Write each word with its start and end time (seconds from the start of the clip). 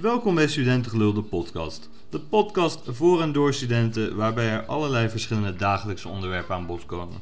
Welkom 0.00 0.34
bij 0.34 0.48
Studentengelul, 0.48 1.12
de 1.12 1.22
podcast. 1.22 1.90
De 2.10 2.20
podcast 2.20 2.80
voor 2.84 3.22
en 3.22 3.32
door 3.32 3.54
studenten, 3.54 4.16
waarbij 4.16 4.48
er 4.48 4.66
allerlei 4.66 5.08
verschillende 5.08 5.56
dagelijkse 5.56 6.08
onderwerpen 6.08 6.54
aan 6.54 6.66
bod 6.66 6.86
komen. 6.86 7.16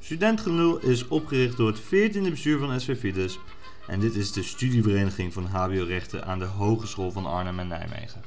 Studentengelul 0.00 0.78
is 0.78 1.08
opgericht 1.08 1.56
door 1.56 1.66
het 1.66 1.82
14e 1.82 2.30
bestuur 2.30 2.58
van 2.58 2.80
SV 2.80 2.98
Fides 2.98 3.38
en 3.86 4.00
dit 4.00 4.14
is 4.14 4.32
de 4.32 4.42
studievereniging 4.42 5.32
van 5.32 5.44
HBO-rechten 5.44 6.24
aan 6.24 6.38
de 6.38 6.44
Hogeschool 6.44 7.10
van 7.10 7.26
Arnhem 7.26 7.58
en 7.58 7.68
Nijmegen. 7.68 8.22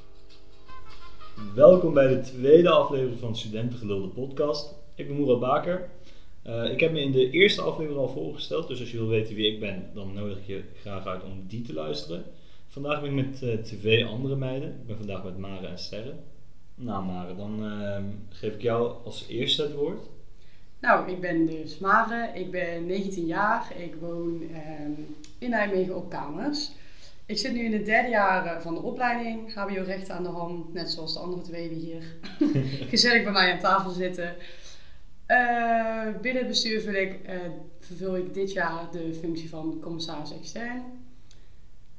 Welkom 1.56 1.94
bij 1.94 2.08
de 2.08 2.20
tweede 2.20 2.70
aflevering 2.70 3.20
van 3.20 3.36
Studentengelul, 3.36 4.02
de 4.02 4.08
podcast. 4.08 4.74
Ik 4.96 5.08
ben 5.08 5.16
Moerad 5.16 5.40
Baker. 5.40 5.90
Uh, 6.46 6.72
ik 6.72 6.80
heb 6.80 6.92
me 6.92 7.02
in 7.02 7.12
de 7.12 7.30
eerste 7.30 7.62
aflevering 7.62 8.02
al 8.02 8.10
voorgesteld, 8.10 8.68
dus 8.68 8.80
als 8.80 8.92
je 8.92 8.98
wil 8.98 9.08
weten 9.08 9.36
wie 9.36 9.54
ik 9.54 9.60
ben, 9.60 9.90
dan 9.94 10.14
nodig 10.14 10.38
ik 10.38 10.48
je 10.48 10.64
graag 10.80 11.06
uit 11.06 11.24
om 11.24 11.44
die 11.48 11.62
te 11.62 11.74
luisteren. 11.74 12.26
Vandaag 12.82 13.02
ben 13.02 13.18
ik 13.18 13.26
met 13.26 13.42
uh, 13.42 13.58
twee 13.58 14.06
andere 14.06 14.36
meiden. 14.36 14.70
Ik 14.70 14.88
ben 14.88 14.98
vandaag 14.98 15.24
met 15.24 15.38
Mare 15.38 15.68
en 15.68 15.80
Sterre. 15.80 16.14
Nou 16.76 17.06
Mare, 17.06 17.36
dan 17.36 17.66
uh, 17.66 17.98
geef 18.30 18.54
ik 18.54 18.62
jou 18.62 19.04
als 19.06 19.26
eerste 19.28 19.62
het 19.62 19.74
woord. 19.74 20.10
Nou, 20.80 21.12
ik 21.12 21.22
ben 21.22 21.46
dus 21.46 21.80
Mare, 21.80 22.40
ik 22.40 22.52
ben 22.52 22.86
19 22.86 23.26
jaar, 23.26 23.74
ik 23.78 23.96
woon 23.96 24.42
in 25.38 25.50
Nijmegen 25.50 25.96
op 25.96 26.10
kamers. 26.10 26.72
Ik 27.26 27.38
zit 27.38 27.54
nu 27.54 27.60
in 27.60 27.74
het 27.74 27.86
derde 27.86 28.10
jaar 28.10 28.62
van 28.62 28.74
de 28.74 28.82
opleiding, 28.82 29.54
HBO 29.54 29.84
Rechten 29.84 30.16
aan 30.16 30.24
de 30.24 30.30
hand, 30.30 30.74
net 30.74 30.90
zoals 30.90 31.14
de 31.14 31.20
andere 31.20 31.42
twee 31.42 31.70
die 31.70 31.80
hier 31.80 32.04
gezellig 32.90 33.24
bij 33.24 33.32
mij 33.32 33.52
aan 33.52 33.60
tafel 33.60 33.92
zitten. 33.92 34.36
Uh, 35.28 36.04
binnen 36.22 36.42
het 36.42 36.52
bestuur 36.52 36.96
ik, 36.96 37.20
uh, 37.30 37.36
vervul 37.80 38.16
ik 38.16 38.34
dit 38.34 38.52
jaar 38.52 38.92
de 38.92 39.14
functie 39.14 39.50
van 39.50 39.80
commissaris 39.82 40.34
extern. 40.34 40.84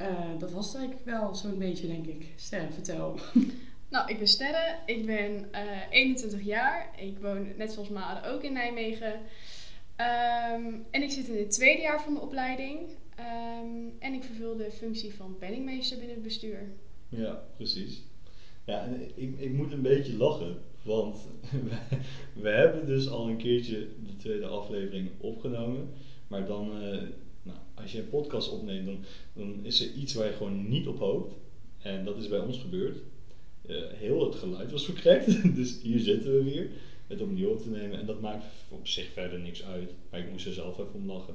Uh, 0.00 0.38
dat 0.38 0.52
was 0.52 0.66
het 0.66 0.76
eigenlijk 0.76 1.04
wel 1.04 1.34
zo'n 1.34 1.58
beetje, 1.58 1.86
denk 1.86 2.06
ik. 2.06 2.26
Sterre, 2.36 2.72
vertel. 2.72 3.18
Nou, 3.90 4.10
ik 4.10 4.18
ben 4.18 4.28
Sterre. 4.28 4.78
Ik 4.86 5.06
ben 5.06 5.50
21 5.90 6.42
jaar. 6.42 6.90
Ik 6.96 7.18
woon 7.18 7.56
net 7.56 7.72
zoals 7.72 7.88
Made 7.88 8.28
ook 8.28 8.42
in 8.42 8.52
Nijmegen. 8.52 9.12
Um, 10.00 10.84
en 10.90 11.02
ik 11.02 11.10
zit 11.10 11.28
in 11.28 11.38
het 11.38 11.50
tweede 11.50 11.82
jaar 11.82 12.02
van 12.02 12.14
de 12.14 12.20
opleiding. 12.20 12.78
Um, 13.18 13.92
en 13.98 14.14
ik 14.14 14.24
vervul 14.24 14.56
de 14.56 14.70
functie 14.70 15.14
van 15.14 15.36
penningmeester 15.38 15.96
binnen 15.96 16.14
het 16.14 16.24
bestuur. 16.24 16.68
Ja, 17.08 17.42
precies. 17.56 18.02
Ja, 18.64 18.84
en 18.84 19.10
ik, 19.14 19.38
ik 19.38 19.52
moet 19.52 19.72
een 19.72 19.82
beetje 19.82 20.16
lachen. 20.16 20.56
Want 20.82 21.28
we, 22.42 22.48
hebben 22.48 22.86
dus 22.86 23.08
al 23.08 23.28
een 23.28 23.36
keertje 23.36 23.88
de 24.06 24.16
tweede 24.16 24.46
aflevering 24.46 25.10
opgenomen. 25.20 25.88
Maar 26.28 26.46
dan, 26.46 26.82
uh, 26.82 26.82
nou, 26.82 27.08
als 27.82 27.92
je 27.92 27.98
een 27.98 28.08
podcast 28.08 28.50
opneemt, 28.50 28.86
dan, 28.86 29.04
dan 29.32 29.64
is 29.64 29.80
er 29.80 29.92
iets 29.92 30.14
waar 30.14 30.26
je 30.26 30.32
gewoon 30.32 30.68
niet 30.68 30.86
op 30.86 30.98
hoopt. 30.98 31.34
En 31.78 32.04
dat 32.04 32.16
is 32.16 32.28
bij 32.28 32.38
ons 32.38 32.58
gebeurd. 32.58 32.96
Uh, 33.66 33.76
heel 33.92 34.24
het 34.24 34.34
geluid 34.34 34.70
was 34.70 34.84
verkrekt. 34.84 35.26
dus 35.56 35.80
hier 35.82 35.98
zitten 36.00 36.32
we 36.32 36.44
weer. 36.44 36.70
Het 37.06 37.20
opnieuw 37.20 37.48
op 37.48 37.62
te 37.62 37.70
nemen. 37.70 37.98
En 37.98 38.06
dat 38.06 38.20
maakt 38.20 38.44
op 38.68 38.86
zich 38.86 39.12
verder 39.12 39.38
niks 39.38 39.64
uit. 39.64 39.90
Maar 40.10 40.20
ik 40.20 40.30
moest 40.30 40.46
er 40.46 40.52
zelf 40.52 40.78
even 40.78 40.94
om 40.94 41.06
lachen. 41.06 41.34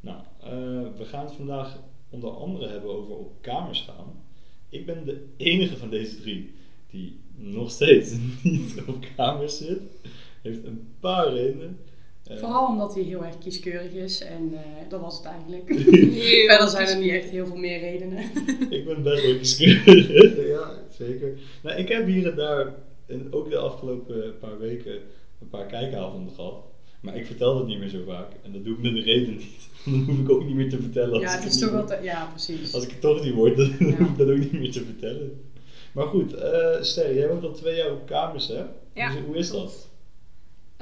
Nou, 0.00 0.18
uh, 0.44 0.98
we 0.98 1.04
gaan 1.04 1.24
het 1.24 1.34
vandaag 1.34 1.82
onder 2.10 2.30
andere 2.30 2.68
hebben 2.68 2.90
over 2.90 3.16
op 3.16 3.42
kamers 3.42 3.80
gaan. 3.80 4.24
Ik 4.68 4.86
ben 4.86 5.04
de 5.04 5.26
enige 5.36 5.76
van 5.76 5.90
deze 5.90 6.20
drie 6.20 6.54
die 6.90 7.20
nog 7.34 7.70
steeds 7.70 8.14
niet 8.42 8.82
op 8.86 9.04
kamers 9.16 9.56
zit. 9.56 9.80
Heeft 10.42 10.64
een 10.64 10.94
paar 11.00 11.32
redenen. 11.32 11.78
Vooral 12.38 12.66
omdat 12.66 12.94
hij 12.94 13.02
heel 13.02 13.24
erg 13.24 13.38
kieskeurig 13.38 13.92
is 13.92 14.20
en 14.20 14.50
uh, 14.52 14.58
dat 14.88 15.00
was 15.00 15.16
het 15.16 15.26
eigenlijk. 15.26 15.64
Verder 16.48 16.68
zijn 16.68 16.88
er 16.88 16.98
niet 16.98 17.10
echt 17.10 17.30
heel 17.30 17.46
veel 17.46 17.56
meer 17.56 17.80
redenen. 17.80 18.18
ik 18.76 18.84
ben 18.84 19.02
best 19.02 19.22
wel 19.22 19.36
kieskeurig, 19.36 20.48
ja 20.48 20.70
zeker. 20.90 21.38
Nou, 21.62 21.78
ik 21.78 21.88
heb 21.88 22.06
hier 22.06 22.30
en 22.30 22.36
daar, 22.36 22.74
en 23.06 23.32
ook 23.32 23.50
de 23.50 23.56
afgelopen 23.56 24.38
paar 24.38 24.58
weken, 24.58 24.94
een 25.40 25.48
paar 25.48 25.66
kijkavonden 25.66 26.34
gehad. 26.34 26.64
Maar 27.00 27.16
ik 27.16 27.26
vertel 27.26 27.54
dat 27.54 27.66
niet 27.66 27.78
meer 27.78 27.88
zo 27.88 28.02
vaak. 28.06 28.30
En 28.42 28.52
dat 28.52 28.64
doe 28.64 28.74
ik 28.74 28.82
met 28.82 28.92
een 28.92 29.02
reden 29.02 29.36
niet. 29.36 29.68
Dan 29.84 30.04
hoef 30.04 30.18
ik 30.18 30.30
ook 30.30 30.44
niet 30.44 30.54
meer 30.54 30.70
te 30.70 30.80
vertellen. 30.80 31.20
Ja, 31.20 31.30
het 31.30 31.44
is 31.44 31.58
toch 31.58 31.72
altijd, 31.72 32.04
ja 32.04 32.26
precies. 32.30 32.74
Als 32.74 32.84
ik 32.84 32.90
het 32.90 33.00
toch 33.00 33.24
niet 33.24 33.34
word, 33.34 33.56
dan 33.56 33.72
ja. 33.78 33.96
hoef 33.96 34.08
ik 34.08 34.18
dat 34.18 34.28
ook 34.28 34.38
niet 34.38 34.52
meer 34.52 34.72
te 34.72 34.84
vertellen. 34.84 35.40
Maar 35.92 36.06
goed, 36.06 36.34
uh, 36.34 36.80
Ster, 36.80 37.14
jij 37.14 37.28
woont 37.28 37.44
al 37.44 37.52
twee 37.52 37.76
jaar 37.76 37.92
op 37.92 38.06
kamers, 38.06 38.48
hè? 38.48 38.62
Ja. 38.94 39.12
Dus, 39.12 39.20
hoe 39.26 39.36
is 39.36 39.50
dat? 39.50 39.88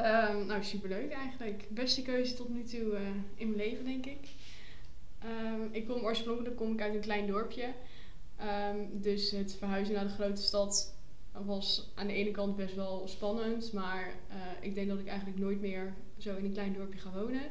Um, 0.00 0.46
nou, 0.46 0.64
superleuk 0.64 1.12
eigenlijk. 1.12 1.64
Beste 1.68 2.02
keuze 2.02 2.34
tot 2.34 2.48
nu 2.48 2.62
toe 2.62 2.92
uh, 2.92 3.00
in 3.34 3.50
mijn 3.50 3.68
leven, 3.68 3.84
denk 3.84 4.06
ik. 4.06 4.28
Um, 5.24 5.68
ik 5.72 5.86
kom 5.86 6.02
oorspronkelijk 6.02 6.56
kom 6.56 6.72
ik 6.72 6.80
uit 6.80 6.94
een 6.94 7.00
klein 7.00 7.26
dorpje. 7.26 7.68
Um, 8.72 9.00
dus 9.00 9.30
het 9.30 9.54
verhuizen 9.58 9.94
naar 9.94 10.04
de 10.04 10.12
grote 10.12 10.42
stad 10.42 10.94
was 11.32 11.90
aan 11.94 12.06
de 12.06 12.12
ene 12.12 12.30
kant 12.30 12.56
best 12.56 12.74
wel 12.74 13.08
spannend. 13.08 13.72
Maar 13.72 14.14
uh, 14.30 14.36
ik 14.60 14.74
denk 14.74 14.88
dat 14.88 14.98
ik 14.98 15.06
eigenlijk 15.06 15.38
nooit 15.38 15.60
meer 15.60 15.94
zo 16.18 16.36
in 16.36 16.44
een 16.44 16.52
klein 16.52 16.72
dorpje 16.72 16.98
ga 16.98 17.12
wonen. 17.12 17.42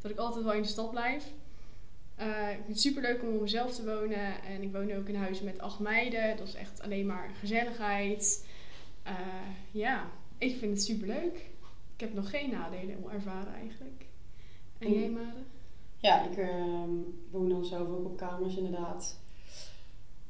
Dat 0.00 0.10
ik 0.10 0.18
altijd 0.18 0.44
wel 0.44 0.54
in 0.54 0.62
de 0.62 0.68
stad 0.68 0.90
blijf. 0.90 1.24
Uh, 2.20 2.50
ik 2.50 2.56
vind 2.56 2.68
het 2.68 2.80
super 2.80 3.02
leuk 3.02 3.22
om 3.22 3.34
op 3.34 3.40
mezelf 3.40 3.74
te 3.74 3.84
wonen. 3.84 4.42
En 4.42 4.62
ik 4.62 4.72
woon 4.72 4.92
ook 4.92 5.08
in 5.08 5.14
huis 5.14 5.40
met 5.40 5.58
acht 5.58 5.78
meiden. 5.78 6.36
Dat 6.36 6.48
is 6.48 6.54
echt 6.54 6.80
alleen 6.80 7.06
maar 7.06 7.30
gezelligheid. 7.38 8.46
Ja, 9.70 10.10
ik 10.38 10.56
vind 10.58 10.72
het 10.72 10.84
super 10.84 11.06
leuk. 11.06 11.54
Ik 11.96 12.02
heb 12.02 12.14
nog 12.14 12.30
geen 12.30 12.50
nadelen 12.50 13.10
ervaren 13.12 13.54
eigenlijk. 13.54 14.06
En 14.78 14.92
jij, 14.92 15.08
Made? 15.10 15.42
Ja, 15.96 16.30
ik 16.30 16.36
uh, 16.36 16.82
woon 17.30 17.48
dan 17.48 17.64
zelf 17.64 17.88
ook 17.88 18.04
op 18.04 18.16
kamers 18.16 18.56
inderdaad. 18.56 19.18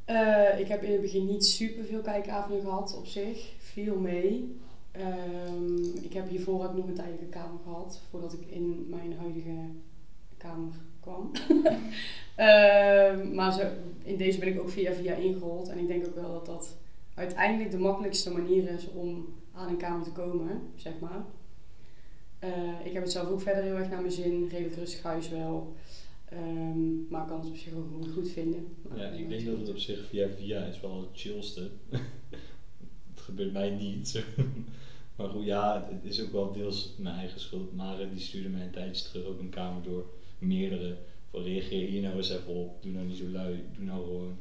Uh, 0.07 0.61
ik 0.61 0.69
heb 0.69 0.83
in 0.83 0.93
het 0.93 1.01
begin 1.01 1.27
niet 1.27 1.47
super 1.47 1.85
veel 1.85 2.01
kijkavonden 2.01 2.61
gehad 2.61 2.97
op 2.97 3.07
zich. 3.07 3.53
Viel 3.59 3.99
mee. 3.99 4.57
Um, 4.97 5.95
ik 6.03 6.13
heb 6.13 6.29
hiervoor 6.29 6.65
ook 6.65 6.77
nog 6.77 6.87
een 6.87 6.95
tijdelijke 6.95 7.27
kamer 7.27 7.61
gehad. 7.63 8.01
Voordat 8.11 8.33
ik 8.33 8.47
in 8.47 8.87
mijn 8.89 9.15
huidige 9.19 9.57
kamer 10.37 10.75
kwam. 11.01 11.31
uh, 12.39 13.33
maar 13.39 13.53
zo, 13.53 13.61
in 14.03 14.17
deze 14.17 14.39
ben 14.39 14.49
ik 14.49 14.61
ook 14.61 14.71
via 14.71 14.93
via 14.93 15.15
ingerold. 15.15 15.69
En 15.69 15.79
ik 15.79 15.87
denk 15.87 16.07
ook 16.07 16.15
wel 16.15 16.33
dat 16.33 16.47
dat 16.47 16.77
uiteindelijk 17.15 17.71
de 17.71 17.79
makkelijkste 17.79 18.33
manier 18.33 18.71
is 18.71 18.89
om 18.89 19.27
aan 19.53 19.69
een 19.69 19.77
kamer 19.77 20.05
te 20.05 20.13
komen, 20.13 20.63
zeg 20.75 20.93
maar. 21.01 21.25
Uh, 22.45 22.87
ik 22.87 22.93
heb 22.93 23.03
het 23.03 23.13
zelf 23.13 23.29
ook 23.29 23.41
verder 23.41 23.63
heel 23.63 23.77
erg 23.77 23.91
naar 23.91 24.01
mijn 24.01 24.13
zin. 24.13 24.49
Redelijk 24.49 24.77
rustig 24.77 25.03
huis 25.03 25.29
wel. 25.29 25.77
Um, 26.33 27.07
maar 27.11 27.23
ik 27.23 27.29
kan 27.29 27.41
het 27.41 27.49
op 27.49 27.57
zich 27.57 27.73
ook 27.73 28.13
goed 28.15 28.31
vinden. 28.31 28.67
Ja, 28.97 29.09
ik 29.09 29.29
denk 29.29 29.47
dat 29.47 29.59
het 29.59 29.69
op 29.69 29.79
zich 29.79 30.07
via 30.09 30.29
via 30.29 30.65
is 30.65 30.81
wel 30.81 31.01
het 31.01 31.21
chillste. 31.21 31.71
het 33.11 33.21
gebeurt 33.21 33.53
mij 33.53 33.71
niet. 33.71 34.25
maar 35.17 35.29
goed, 35.29 35.45
ja, 35.45 35.89
het 35.93 36.05
is 36.05 36.23
ook 36.23 36.33
wel 36.33 36.53
deels 36.53 36.95
mijn 36.99 37.17
eigen 37.17 37.41
schuld. 37.41 37.75
Mare 37.75 38.11
die 38.11 38.21
stuurde 38.21 38.49
mij 38.49 38.63
een 38.63 38.71
tijdje 38.71 39.05
terug 39.05 39.25
ook 39.25 39.41
een 39.41 39.49
kamer 39.49 39.83
door. 39.83 40.07
Meerdere. 40.39 40.97
Van 41.31 41.43
reageer 41.43 41.89
hier 41.89 42.03
nou 42.03 42.17
eens 42.17 42.31
even 42.31 42.55
op. 42.55 42.83
Doe 42.83 42.93
nou 42.93 43.07
niet 43.07 43.17
zo 43.17 43.29
lui. 43.29 43.65
Doe 43.77 43.85
nou 43.85 44.05
gewoon. 44.05 44.39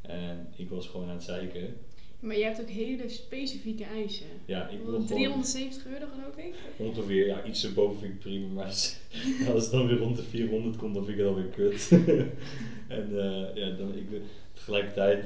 En 0.00 0.46
ik 0.56 0.68
was 0.70 0.86
gewoon 0.86 1.08
aan 1.08 1.14
het 1.14 1.24
zeiken. 1.24 1.76
Maar 2.24 2.38
je 2.38 2.44
hebt 2.44 2.60
ook 2.60 2.68
hele 2.68 3.08
specifieke 3.08 3.84
eisen. 3.84 4.26
Ja, 4.46 4.68
ik 4.68 4.78
wil 4.84 5.04
370 5.04 5.86
euro 5.86 6.06
geloof 6.14 6.36
ik? 6.36 6.54
Ongeveer, 6.76 7.26
ja, 7.26 7.44
iets 7.44 7.64
erboven 7.64 8.00
vind 8.00 8.12
ik 8.12 8.18
prima. 8.18 8.46
Maar 8.46 8.64
als, 8.64 8.96
als 9.52 9.62
het 9.62 9.72
dan 9.72 9.86
weer 9.86 9.98
rond 9.98 10.16
de 10.16 10.22
400 10.22 10.76
komt, 10.76 10.94
dan 10.94 11.04
vind 11.04 11.18
ik 11.18 11.24
het 11.24 11.34
alweer 11.34 11.50
kut. 11.50 11.88
en 12.98 13.08
uh, 13.10 13.54
ja, 13.54 13.70
dan, 13.70 13.96
ik, 13.96 14.06
tegelijkertijd 14.52 15.24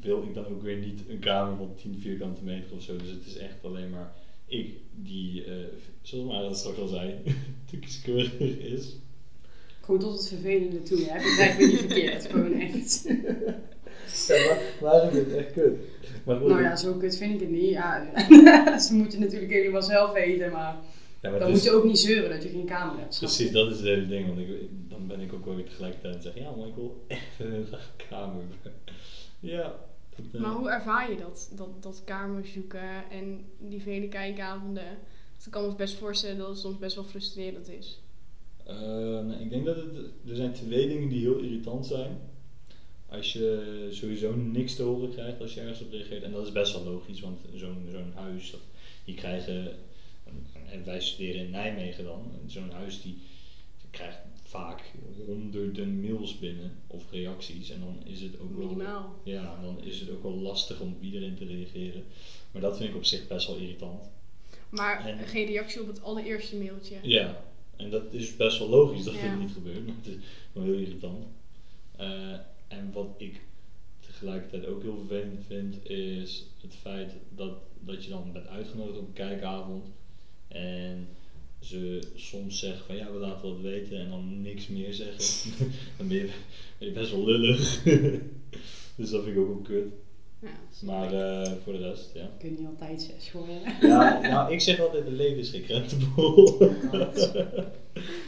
wil 0.00 0.22
ik 0.22 0.34
dan 0.34 0.46
ook 0.46 0.62
weer 0.62 0.76
niet 0.76 1.00
een 1.08 1.18
kamer 1.18 1.56
van 1.56 1.74
10 1.74 1.98
vierkante 2.00 2.44
meter 2.44 2.76
of 2.76 2.82
zo. 2.82 2.96
Dus 2.96 3.10
het 3.10 3.26
is 3.26 3.36
echt 3.36 3.64
alleen 3.64 3.90
maar 3.90 4.12
ik 4.46 4.74
die, 4.94 5.46
uh, 5.46 5.52
zoals 6.02 6.26
Mara 6.26 6.48
dat 6.48 6.58
straks 6.58 6.78
al 6.78 6.88
zei, 6.88 7.14
te 7.70 7.76
kieskeurig 7.76 8.38
is. 8.58 8.96
Gewoon 9.80 10.00
tot 10.00 10.12
het 10.12 10.28
vervelende 10.28 10.82
toe, 10.82 10.98
hè? 10.98 11.14
Begrijp 11.14 11.58
me 11.58 11.66
niet 11.66 11.78
verkeerd, 11.78 12.26
gewoon 12.26 12.52
echt. 12.52 13.06
Ja, 14.36 14.56
maar, 14.80 15.10
vind 15.10 15.26
het 15.26 15.36
echt 15.36 15.52
kut. 15.52 15.78
Maar 16.24 16.36
goed, 16.36 16.48
nou 16.48 16.62
ja, 16.62 16.76
zo 16.76 16.94
kut 16.94 17.16
vind 17.16 17.34
ik 17.34 17.40
het 17.40 17.50
niet. 17.50 17.70
Ja, 17.70 18.12
ze 18.86 18.94
moeten 18.94 19.20
natuurlijk 19.20 19.52
helemaal 19.52 19.82
zelf 19.82 20.12
weten, 20.12 20.50
maar, 20.50 20.76
ja, 21.22 21.30
maar 21.30 21.38
dan 21.40 21.50
moet 21.50 21.64
je 21.64 21.70
ook 21.70 21.84
niet 21.84 21.98
zeuren 21.98 22.30
dat 22.30 22.42
je 22.42 22.48
geen 22.48 22.66
kamer 22.66 22.98
hebt. 22.98 23.18
Precies, 23.18 23.50
dat 23.50 23.70
is 23.70 23.76
het 23.76 23.86
hele 23.86 24.06
ding. 24.06 24.26
Want 24.26 24.38
ik, 24.38 24.48
dan 24.88 25.06
ben 25.06 25.20
ik 25.20 25.32
ook 25.32 25.44
wel 25.44 25.54
weer 25.54 25.64
tegelijkertijd 25.64 26.14
en 26.14 26.22
zeg 26.22 26.34
ja, 26.34 26.50
maar 26.56 26.66
ik 26.66 26.74
wil 26.74 27.04
echt 27.06 27.38
een 27.38 27.66
kamer. 28.08 28.42
ja. 29.40 29.74
Dat, 30.16 30.24
uh, 30.32 30.40
maar 30.40 30.52
hoe 30.52 30.70
ervaar 30.70 31.10
je 31.10 31.16
dat, 31.16 31.50
dat, 31.56 31.82
dat 31.82 32.02
kamer 32.04 32.46
zoeken 32.46 33.10
en 33.10 33.44
die 33.58 33.82
vele 33.82 34.08
kijkavonden? 34.08 34.98
Dus 35.36 35.46
ik 35.46 35.52
kan 35.52 35.66
me 35.66 35.74
best 35.74 35.94
voorstellen 35.94 36.38
dat 36.38 36.48
het 36.48 36.58
soms 36.58 36.78
best 36.78 36.94
wel 36.94 37.04
frustrerend 37.04 37.68
is. 37.68 38.00
Uh, 38.68 38.76
nou, 38.76 39.32
ik 39.32 39.50
denk 39.50 39.64
dat 39.64 39.76
het, 39.76 39.96
er 40.28 40.36
zijn 40.36 40.52
twee 40.52 40.88
dingen 40.88 41.08
die 41.08 41.20
heel 41.20 41.38
irritant 41.38 41.86
zijn 41.86 42.18
als 43.10 43.32
je 43.32 43.88
sowieso 43.90 44.34
niks 44.34 44.74
te 44.74 44.82
horen 44.82 45.10
krijgt 45.10 45.40
als 45.40 45.54
je 45.54 45.60
ergens 45.60 45.80
op 45.80 45.92
reageert. 45.92 46.22
En 46.22 46.32
dat 46.32 46.46
is 46.46 46.52
best 46.52 46.72
wel 46.72 46.84
logisch, 46.84 47.20
want 47.20 47.38
zo'n 47.54 47.88
zo'n 47.90 48.12
huis, 48.14 48.50
dat, 48.50 48.60
die 49.04 49.14
krijgen, 49.14 49.76
en 50.70 50.84
wij 50.84 51.00
studeren 51.00 51.40
in 51.44 51.50
Nijmegen 51.50 52.04
dan, 52.04 52.30
zo'n 52.46 52.70
huis 52.70 53.02
die, 53.02 53.12
die, 53.80 53.90
krijgt 53.90 54.18
vaak 54.42 54.82
honderden 55.26 56.00
mails 56.00 56.38
binnen 56.38 56.72
of 56.86 57.02
reacties. 57.10 57.70
En 57.70 57.80
dan 57.80 58.12
is 58.12 58.20
het 58.20 58.40
ook 58.40 58.56
wel, 58.58 58.66
Minimaal. 58.66 59.14
ja, 59.22 59.58
dan 59.62 59.84
is 59.84 60.00
het 60.00 60.10
ook 60.10 60.22
wel 60.22 60.34
lastig 60.36 60.80
om 60.80 60.88
op 60.92 61.02
iedereen 61.02 61.34
te 61.36 61.44
reageren. 61.44 62.04
Maar 62.50 62.62
dat 62.62 62.76
vind 62.76 62.88
ik 62.90 62.96
op 62.96 63.04
zich 63.04 63.26
best 63.28 63.46
wel 63.46 63.56
irritant. 63.56 64.02
Maar 64.68 65.06
En- 65.06 65.18
geen 65.18 65.46
reactie 65.46 65.80
op 65.80 65.86
het 65.86 66.02
allereerste 66.02 66.56
mailtje. 66.56 66.96
Ja, 67.02 67.44
en 67.76 67.90
dat 67.90 68.02
is 68.10 68.36
best 68.36 68.58
wel 68.58 68.68
logisch 68.68 69.04
dat 69.04 69.14
Ja. 69.14 69.30
dit 69.30 69.38
niet 69.40 69.52
gebeurt, 69.52 69.86
maar 69.86 69.94
het 70.02 70.06
is 70.06 70.14
wel 70.52 70.64
heel 70.64 70.74
irritant. 70.74 71.24
Eh, 71.96 72.32
en 72.70 72.92
wat 72.92 73.14
ik 73.16 73.40
tegelijkertijd 74.00 74.66
ook 74.66 74.82
heel 74.82 75.04
vervelend 75.06 75.44
vind, 75.46 75.88
is 75.88 76.46
het 76.62 76.74
feit 76.74 77.12
dat, 77.28 77.52
dat 77.80 78.04
je 78.04 78.10
dan 78.10 78.32
bent 78.32 78.46
uitgenodigd 78.46 78.98
op 78.98 79.06
een 79.06 79.12
kijkavond 79.12 79.86
en 80.48 81.08
ze 81.60 82.00
soms 82.14 82.58
zeggen 82.58 82.86
van 82.86 82.96
ja, 82.96 83.12
we 83.12 83.18
laten 83.18 83.48
wat 83.48 83.60
weten 83.60 83.98
en 83.98 84.08
dan 84.08 84.42
niks 84.42 84.68
meer 84.68 84.94
zeggen. 84.94 85.52
dan 85.98 86.08
ben 86.08 86.16
je, 86.16 86.30
ben 86.78 86.88
je 86.88 86.94
best 86.94 87.10
wel 87.10 87.24
lullig. 87.24 87.82
dus 88.96 89.10
dat 89.10 89.22
vind 89.22 89.36
ik 89.36 89.42
ook 89.42 89.48
wel 89.48 89.62
kut. 89.62 89.92
Ja, 90.40 90.86
Maar 90.86 91.12
eh, 91.12 91.52
voor 91.64 91.72
de 91.72 91.78
rest, 91.78 92.10
ja. 92.14 92.30
Kun 92.38 92.50
je 92.50 92.58
niet 92.58 92.66
altijd 92.66 93.02
zes 93.02 93.28
gooien. 93.28 93.60
Ja, 93.80 94.20
nou, 94.32 94.52
ik 94.52 94.60
zeg 94.60 94.80
altijd, 94.80 95.04
de 95.04 95.12
leven 95.12 95.38
is 95.38 95.50
geen 95.50 95.62
krentenbol. 95.62 96.58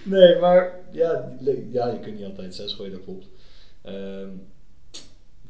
nee, 0.04 0.36
maar 0.36 0.80
ja, 0.92 1.36
ja, 1.70 1.88
je 1.88 2.00
kunt 2.00 2.16
niet 2.16 2.24
altijd 2.24 2.54
zes 2.54 2.72
gooien, 2.72 2.92
dat 2.92 3.04
klopt. 3.04 3.26
Ehm, 3.82 4.30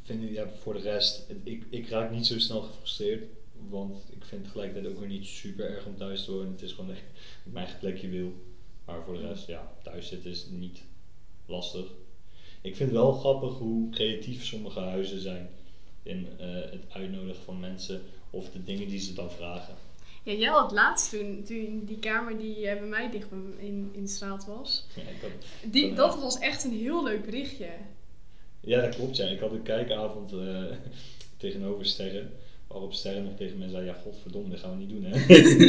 vind 0.02 0.22
ik, 0.22 0.30
ja, 0.30 0.48
voor 0.48 0.72
de 0.74 0.80
rest, 0.80 1.28
het- 1.28 1.36
ik, 1.44 1.64
ik 1.70 1.88
raak 1.88 2.10
niet 2.10 2.26
zo 2.26 2.38
snel 2.38 2.60
gefrustreerd. 2.62 3.22
Want 3.68 3.96
ik 4.10 4.24
vind 4.24 4.30
het 4.30 4.44
tegelijkertijd 4.44 4.92
ook 4.94 4.98
weer 5.00 5.08
niet 5.08 5.26
super 5.26 5.70
erg 5.70 5.86
om 5.86 5.96
thuis 5.96 6.24
te 6.24 6.32
wonen. 6.32 6.52
Het 6.52 6.62
is 6.62 6.72
gewoon 6.72 6.90
echt 6.90 7.02
dat 7.44 7.52
mijn 7.52 7.64
eigen 7.64 7.78
plekje 7.80 8.08
wil. 8.08 8.32
Maar 8.84 9.04
voor 9.04 9.14
de 9.14 9.20
rest, 9.28 9.46
ja, 9.46 9.72
thuis 9.82 10.08
zitten 10.08 10.30
is 10.30 10.46
niet 10.50 10.82
lastig. 11.46 11.86
Ik 12.60 12.76
vind 12.76 12.90
het 12.90 12.98
wel 12.98 13.12
grappig 13.12 13.52
hoe 13.58 13.90
creatief 13.90 14.44
sommige 14.44 14.80
huizen 14.80 15.20
zijn 15.20 15.48
in 16.02 16.28
eh, 16.38 16.46
het 16.54 16.84
uitnodigen 16.88 17.42
van 17.44 17.60
mensen 17.60 18.02
of 18.30 18.50
de 18.50 18.64
dingen 18.64 18.88
die 18.88 18.98
ze 19.00 19.12
dan 19.12 19.30
vragen. 19.30 19.74
Ja, 20.22 20.32
jij 20.32 20.48
had 20.50 20.72
laatst 20.72 21.10
toen, 21.10 21.42
toen 21.44 21.82
die 21.84 21.98
kamer 21.98 22.38
die 22.38 22.66
eh, 22.68 22.78
bij 22.78 22.88
mij 22.88 23.10
dicht 23.10 23.26
in, 23.58 23.90
in 23.92 24.02
de 24.02 24.08
straat 24.10 24.46
was. 24.46 24.84
Ja, 24.96 25.02
had- 25.02 25.72
Die, 25.72 25.94
dat 25.94 26.20
was 26.20 26.38
echt 26.38 26.64
een 26.64 26.78
heel 26.78 27.04
leuk 27.04 27.24
berichtje. 27.24 27.68
Ja, 28.64 28.80
dat 28.80 28.94
klopt. 28.94 29.16
Ja. 29.16 29.26
Ik 29.26 29.40
had 29.40 29.52
een 29.52 29.62
kijkavond 29.62 30.32
eh, 30.32 30.64
tegenover 31.36 31.86
Sterren. 31.86 32.30
Waarop 32.66 32.92
Sterren 32.92 33.24
nog 33.24 33.36
tegen 33.36 33.58
mij 33.58 33.68
zei: 33.68 33.84
Ja, 33.84 33.92
godverdomme, 33.92 34.50
dat 34.50 34.58
gaan 34.58 34.70
we 34.70 34.76
niet 34.76 34.88
doen, 34.88 35.04
hè? 35.04 35.18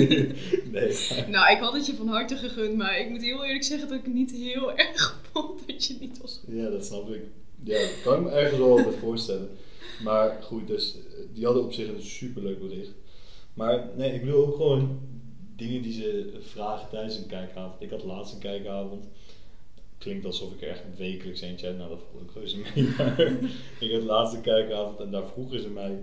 nee. 0.75 0.97
Nou, 1.27 1.51
ik 1.51 1.59
had 1.59 1.73
het 1.73 1.85
je 1.85 1.95
van 1.95 2.07
harte 2.07 2.35
gegund, 2.35 2.77
maar 2.77 2.99
ik 2.99 3.09
moet 3.09 3.21
heel 3.21 3.45
eerlijk 3.45 3.63
zeggen 3.63 3.87
dat 3.87 3.97
ik 3.97 4.05
het 4.05 4.13
niet 4.13 4.31
heel 4.31 4.75
erg 4.87 5.21
vond 5.31 5.67
dat 5.67 5.85
je 5.85 5.97
niet 5.99 6.21
was. 6.21 6.41
Ja, 6.47 6.69
dat 6.69 6.85
snap 6.85 7.09
ik. 7.09 7.21
Ja, 7.63 7.79
dat 7.79 8.01
kan 8.03 8.17
ik 8.17 8.23
me 8.23 8.29
ergens 8.29 8.59
wel 8.59 8.83
wat 8.83 8.95
voorstellen. 8.95 9.49
Maar 10.03 10.37
goed, 10.41 10.67
dus 10.67 10.95
eh, 10.95 11.25
die 11.33 11.45
hadden 11.45 11.63
op 11.63 11.73
zich 11.73 11.87
een 11.87 12.01
superleuk 12.01 12.59
bericht. 12.59 12.91
Maar 13.53 13.89
nee, 13.95 14.13
ik 14.13 14.21
bedoel 14.21 14.45
ook 14.45 14.55
gewoon 14.55 14.99
dingen 15.55 15.81
die 15.81 15.93
ze 15.93 16.39
vragen 16.41 16.89
tijdens 16.89 17.17
een 17.17 17.27
kijkavond. 17.27 17.81
Ik 17.81 17.89
had 17.89 18.03
laatst 18.03 18.33
een 18.33 18.39
kijkavond. 18.39 19.05
Klinkt 20.03 20.25
alsof 20.25 20.51
ik 20.53 20.61
er 20.61 20.67
echt 20.67 20.83
wekelijks 20.97 21.41
eentje 21.41 21.67
heb. 21.67 21.77
Nou, 21.77 21.89
dat 21.89 22.00
valt 22.11 22.23
ook 22.23 22.33
reuze 22.33 22.57
mee. 22.57 22.83
Maar 22.97 23.19
ik 23.79 23.91
had 23.91 24.03
laatst 24.03 24.33
een 24.35 24.41
kijkavond 24.41 25.00
en 25.00 25.11
daar 25.11 25.27
vroegen 25.27 25.59
ze 25.61 25.69
mij... 25.69 26.00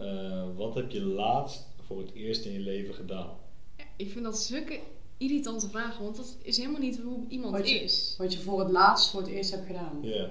eh, 0.00 0.44
wat 0.56 0.74
heb 0.74 0.90
je 0.90 1.00
laatst 1.00 1.66
voor 1.86 1.98
het 1.98 2.12
eerst 2.14 2.44
in 2.44 2.52
je 2.52 2.58
leven 2.58 2.94
gedaan? 2.94 3.28
Ja, 3.76 3.84
ik 3.96 4.10
vind 4.10 4.24
dat 4.24 4.38
zulke 4.38 4.80
irritante 5.16 5.68
vragen, 5.68 6.04
want 6.04 6.16
dat 6.16 6.36
is 6.42 6.56
helemaal 6.56 6.80
niet 6.80 6.98
hoe 7.00 7.24
iemand 7.28 7.52
Wat 7.56 7.68
je- 7.68 7.74
is. 7.80 8.14
Wat 8.18 8.32
je 8.32 8.38
voor 8.40 8.60
het 8.60 8.70
laatst 8.70 9.10
voor 9.10 9.20
het 9.20 9.30
eerst 9.30 9.50
hebt 9.50 9.66
gedaan. 9.66 9.98
Ja. 10.02 10.30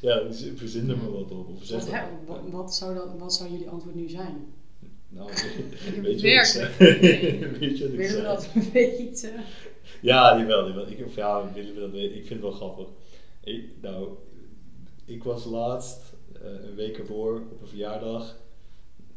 Ja, 0.00 0.22
verzin 0.54 0.90
er 0.90 0.96
maar 0.96 1.12
wat 1.12 1.30
op. 1.30 1.48
Of 1.48 1.64
zeg 1.64 1.80
Wat, 1.80 1.90
dat. 1.90 1.94
hè, 2.00 2.06
wat, 2.26 2.40
wat, 2.50 2.74
zou 2.74 2.94
dat, 2.94 3.08
wat 3.18 3.34
zou 3.34 3.50
jullie 3.50 3.68
antwoord 3.68 3.94
nu 3.94 4.08
zijn? 4.08 4.52
Nou, 5.14 5.30
weet 6.02 6.20
je 6.20 6.26
werk. 6.26 6.44
zeg? 6.44 6.78
Nee. 6.78 7.48
weet 7.58 7.78
je 7.78 7.90
Willen 7.90 8.16
we 8.16 8.22
dat 8.22 8.52
weten? 8.72 9.32
Ja, 10.00 10.38
jawel, 10.38 10.68
jawel. 10.68 10.88
Ik, 10.88 11.06
of 11.06 11.16
ja, 11.16 11.52
willen 11.52 11.74
we 11.74 11.80
dat 11.80 11.90
weten? 11.90 12.16
Ik 12.16 12.26
vind 12.26 12.42
het 12.42 12.50
wel 12.50 12.52
grappig. 12.52 12.86
Ik, 13.44 13.64
nou, 13.80 14.08
ik 15.04 15.24
was 15.24 15.44
laatst, 15.44 16.12
eh, 16.42 16.68
een 16.68 16.74
week 16.74 16.98
ervoor, 16.98 17.34
op 17.34 17.60
een 17.60 17.68
verjaardag. 17.68 18.36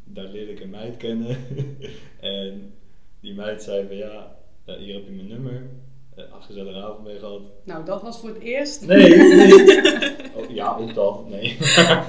Daar 0.03 0.27
leerde 0.27 0.51
ik 0.51 0.59
een 0.59 0.69
meid 0.69 0.97
kennen. 0.97 1.37
en 2.19 2.73
die 3.19 3.33
meid 3.33 3.63
zei 3.63 3.87
van 3.87 3.95
ja, 3.95 4.37
eh, 4.65 4.75
hier 4.75 4.93
heb 4.93 5.05
je 5.05 5.11
mijn 5.11 5.27
nummer. 5.27 5.69
Eh 6.17 6.23
een 6.35 6.41
gezellige 6.41 6.81
avond 6.81 7.03
mee 7.03 7.19
gehad. 7.19 7.41
Nou, 7.63 7.85
dat 7.85 8.01
was 8.01 8.19
voor 8.19 8.29
het 8.29 8.39
eerst. 8.39 8.85
Nee, 8.85 9.15
nee. 9.17 9.55
Oh, 10.37 10.49
ja, 10.49 10.75
ook 10.79 10.93
dat. 10.93 11.29
Nee. 11.29 11.57
ja, 11.77 12.05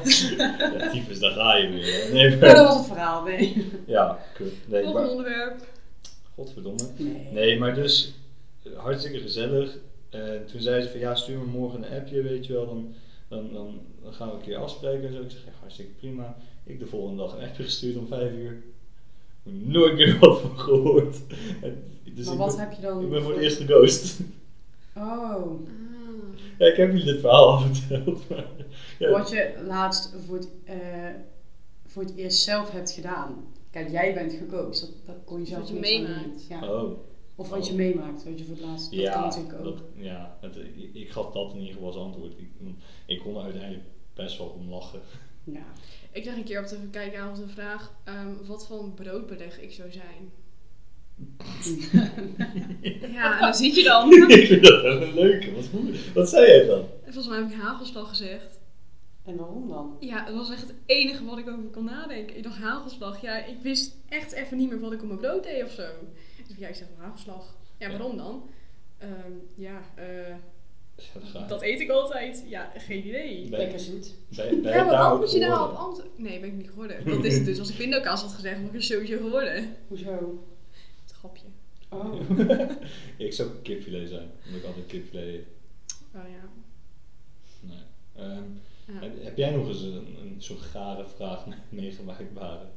tyfus, 0.93 1.19
daar 1.19 1.31
ga 1.31 1.57
je 1.57 1.69
weer. 1.69 2.05
hè. 2.07 2.13
Nee, 2.13 2.37
Maar 2.37 2.55
dat 2.55 2.67
was 2.67 2.77
het 2.77 2.87
verhaal, 2.87 3.23
nee. 3.25 3.67
ja, 3.87 4.19
kut. 4.35 4.53
Nee, 4.67 4.83
Volgende 4.83 5.07
maar, 5.07 5.17
onderwerp. 5.17 5.61
godverdomme. 6.35 6.83
Nee. 6.97 7.29
Nee, 7.33 7.59
maar 7.59 7.75
dus 7.75 8.15
eh, 8.63 8.73
hartstikke 8.77 9.19
gezellig. 9.19 9.77
En 10.11 10.47
toen 10.51 10.61
zei 10.61 10.83
ze 10.83 10.89
van 10.91 11.01
ja, 11.01 11.15
stuur 11.15 11.39
me 11.39 11.45
morgen 11.45 11.83
een 11.83 11.99
appje, 12.01 12.23
weet 12.23 12.47
je 12.47 12.53
wel. 12.53 12.67
Dan, 12.67 12.95
dan, 13.29 13.53
dan, 13.53 13.81
dan 14.03 14.13
gaan 14.13 14.29
we 14.29 14.35
een 14.35 14.41
keer 14.41 14.57
afspreken 14.57 15.09
en 15.09 15.15
zo. 15.15 15.21
Ik 15.21 15.31
zeg 15.31 15.41
ja, 15.45 15.51
hartstikke 15.61 15.93
prima. 15.93 16.37
Ik 16.65 16.79
de 16.79 16.87
volgende 16.87 17.23
dag 17.23 17.33
een 17.35 17.49
appje 17.49 17.63
gestuurd 17.63 17.97
om 17.97 18.07
vijf 18.07 18.33
uur. 18.33 18.63
Nooit 19.51 19.95
meer 19.95 20.19
wat 20.21 20.41
van 20.41 20.59
gehoord. 20.59 21.17
En, 21.63 21.83
dus 22.15 22.27
maar 22.27 22.37
wat 22.37 22.57
ben, 22.57 22.65
heb 22.65 22.73
je 22.73 22.83
dan... 22.83 23.03
ik 23.03 23.11
ben 23.11 23.23
voor 23.23 23.33
het 23.33 23.43
eerst 23.43 23.57
geghost. 23.57 24.21
Oh. 24.97 25.61
Ja, 26.59 26.67
ik 26.67 26.77
heb 26.77 26.91
jullie 26.91 27.05
dit 27.05 27.21
verhaal 27.21 27.51
al 27.51 27.59
verteld. 27.75 28.29
Maar, 28.29 28.47
ja. 28.99 29.11
Wat 29.11 29.31
je 29.31 29.55
laatst 29.67 30.15
voor 30.27 30.37
het, 30.37 30.49
eh, 30.65 30.77
voor 31.87 32.03
het 32.03 32.17
eerst 32.17 32.39
zelf 32.43 32.71
hebt 32.71 32.91
gedaan. 32.91 33.45
Kijk, 33.71 33.91
jij 33.91 34.15
bent 34.15 34.33
geghost. 34.33 34.81
Dat, 34.81 34.91
dat 35.07 35.17
kon 35.25 35.39
je 35.41 35.47
zelf 35.47 35.61
Wat 35.61 35.69
je 35.69 35.75
meemaakt. 35.75 36.47
Ja. 36.49 36.73
Oh, 36.73 36.99
Of 37.35 37.49
wat 37.49 37.67
je 37.67 37.73
Oh. 37.73 37.79
meemaakt, 37.79 38.25
wat 38.25 38.39
je 38.39 38.45
voor 38.45 38.57
het 38.57 38.65
laatst... 38.65 38.91
Dat 38.91 39.01
kan 39.01 39.13
ja, 39.13 39.21
natuurlijk 39.25 39.59
ook. 39.59 39.65
dat, 39.65 39.83
ja 39.95 40.39
het, 40.41 40.57
ik, 40.57 40.91
ik 40.95 41.11
gaf 41.11 41.33
dat 41.33 41.53
in 41.53 41.59
ieder 41.59 41.73
geval 41.75 41.89
als 41.89 41.97
antwoord. 41.97 42.33
Ik, 42.39 42.51
ik 43.07 43.19
kon 43.19 43.37
er 43.37 43.43
uiteindelijk 43.43 43.85
best 44.15 44.39
wel 44.39 44.47
om 44.47 44.71
lachen. 44.71 45.01
Ja. 45.53 45.67
Ik 46.13 46.23
kreeg 46.23 46.37
een 46.37 46.45
keer 46.45 46.61
op 46.61 46.69
de 46.69 46.89
kijkavond 46.91 47.39
een 47.39 47.49
vraag 47.49 47.93
ehm, 48.05 48.33
wat 48.47 48.67
voor 48.67 48.91
broodbeleg 48.91 49.61
ik 49.61 49.73
zou 49.73 49.91
zijn. 49.93 50.31
Ja, 53.13 53.35
en 53.35 53.41
dan 53.41 53.55
zit 53.55 53.75
je 53.75 53.83
dan. 53.83 54.13
ik 54.29 54.47
vind 54.47 54.63
dat 54.63 54.83
wel 54.83 55.03
een 55.03 55.15
leuke. 55.15 55.53
Wat, 55.53 55.69
wat 56.15 56.29
zei 56.29 56.47
jij 56.47 56.67
dan? 56.67 56.85
Volgens 57.03 57.29
mij 57.29 57.39
heb 57.39 57.51
ik 57.51 57.57
hagelslag 57.57 58.09
gezegd. 58.09 58.59
En 59.25 59.37
waarom 59.37 59.69
dan? 59.69 59.97
Ja, 60.01 60.25
dat 60.25 60.35
was 60.35 60.51
echt 60.51 60.61
het 60.61 60.75
enige 60.87 61.25
wat 61.25 61.39
ik 61.39 61.49
over 61.49 61.65
kon 61.65 61.85
nadenken. 61.85 62.37
Ik 62.37 62.43
dacht 62.43 62.59
hagelslag. 62.59 63.21
Ja, 63.21 63.45
ik 63.45 63.57
wist 63.63 63.97
echt 64.09 64.33
even 64.33 64.57
niet 64.57 64.69
meer 64.71 64.81
wat 64.81 64.93
ik 64.93 65.01
op 65.03 65.07
mijn 65.07 65.19
brood 65.19 65.43
deed 65.43 65.65
of 65.65 65.71
zo. 65.71 65.87
Dus 66.49 66.57
ja, 66.57 66.69
ik 66.69 66.75
zeg 66.75 66.89
wel 66.97 67.07
hagelslag. 67.07 67.57
Ja, 67.79 67.89
waarom 67.89 68.17
dan? 68.17 68.51
Ehm, 68.99 69.33
ja, 69.55 69.81
eh. 69.95 70.35
Dat 71.49 71.63
eet 71.63 71.81
ik 71.81 71.91
altijd. 71.91 72.45
Ja, 72.49 72.73
geen 72.77 73.07
idee. 73.07 73.49
Ben- 73.49 73.59
Lekker 73.59 73.81
zoet. 73.81 74.15
Ben, 74.37 74.63
ben 74.63 74.73
Ja, 74.73 74.85
maar 74.85 74.97
wat 74.99 75.13
ook 75.13 75.19
moet 75.19 75.33
je 75.33 75.39
daar 75.39 75.71
op 75.71 75.77
antwoorden? 75.77 76.13
Nee, 76.17 76.41
ben 76.41 76.49
ik 76.49 76.55
niet 76.55 76.69
geworden. 76.69 77.05
Dat 77.05 77.25
is 77.25 77.35
het 77.35 77.45
dus. 77.45 77.59
Als 77.59 77.71
ik 77.71 77.77
pindakaas 77.77 78.23
had 78.23 78.33
gezegd, 78.33 78.61
was 78.61 78.69
ik 78.69 78.75
er 78.75 78.83
sowieso 78.83 79.17
geworden. 79.17 79.77
Hoezo? 79.89 80.45
Het 81.03 81.13
grapje. 81.13 81.45
Oh. 81.89 82.21
ik 83.27 83.33
zou 83.33 83.49
kipfilet 83.63 84.09
zijn, 84.09 84.31
omdat 84.47 84.61
ik 84.61 84.67
altijd 84.67 84.87
kipfilet 84.87 85.25
eet. 85.25 85.47
Oh 86.15 86.23
ja. 86.31 86.49
Nee. 87.61 87.83
Ehm, 88.17 88.43
ja. 88.87 89.01
heb, 89.01 89.25
heb 89.25 89.37
jij 89.37 89.51
nog 89.51 89.69
eens 89.69 89.83
een, 89.83 90.17
een 90.21 90.35
zo'n 90.39 90.59
gare 90.59 91.07
vraag 91.17 91.45
meegemaakt, 91.69 92.35
Baren? 92.39 92.71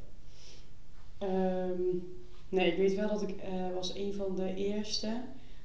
Ehm, 1.18 1.80
nee, 2.48 2.70
ik 2.70 2.76
weet 2.76 2.94
wel 2.94 3.08
dat 3.08 3.22
ik 3.22 3.36
eh, 3.36 3.74
was 3.74 3.94
een 3.94 4.14
van 4.14 4.36
de 4.36 4.54
eerste. 4.54 5.20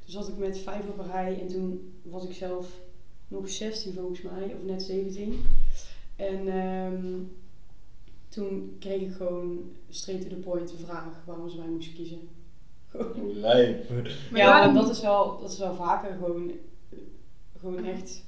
Toen 0.08 0.16
zat 0.22 0.28
ik 0.28 0.38
met 0.38 0.58
vijf 0.58 0.88
op 0.88 1.00
een 1.00 1.12
rij 1.12 1.42
en 1.42 1.48
toen 1.48 1.94
was 2.02 2.26
ik 2.26 2.34
zelf 2.34 2.80
nog 3.28 3.50
16 3.50 3.94
volgens 3.94 4.22
mij, 4.22 4.56
of 4.56 4.64
net 4.66 4.84
17. 4.84 5.44
En 6.16 6.48
ehm, 6.48 7.24
toen 8.30 8.76
kreeg 8.80 9.02
ik 9.02 9.14
gewoon 9.14 9.72
straight 9.90 10.30
to 10.30 10.36
the 10.36 10.42
point 10.42 10.70
de 10.70 10.78
vraag 10.78 11.24
waarom 11.26 11.50
ze 11.50 11.58
mij 11.58 11.68
moesten 11.68 11.94
kiezen. 11.94 12.30
Lijp. 13.34 13.90
Maar 14.32 14.42
ja, 14.42 14.68
en 14.68 14.74
dat 14.74 14.90
is 14.90 15.02
wel, 15.02 15.40
dat 15.40 15.52
is 15.52 15.58
wel 15.58 15.76
vaker 15.76 16.12
gewoon, 16.12 16.52
gewoon 17.60 17.86
echt, 17.86 18.24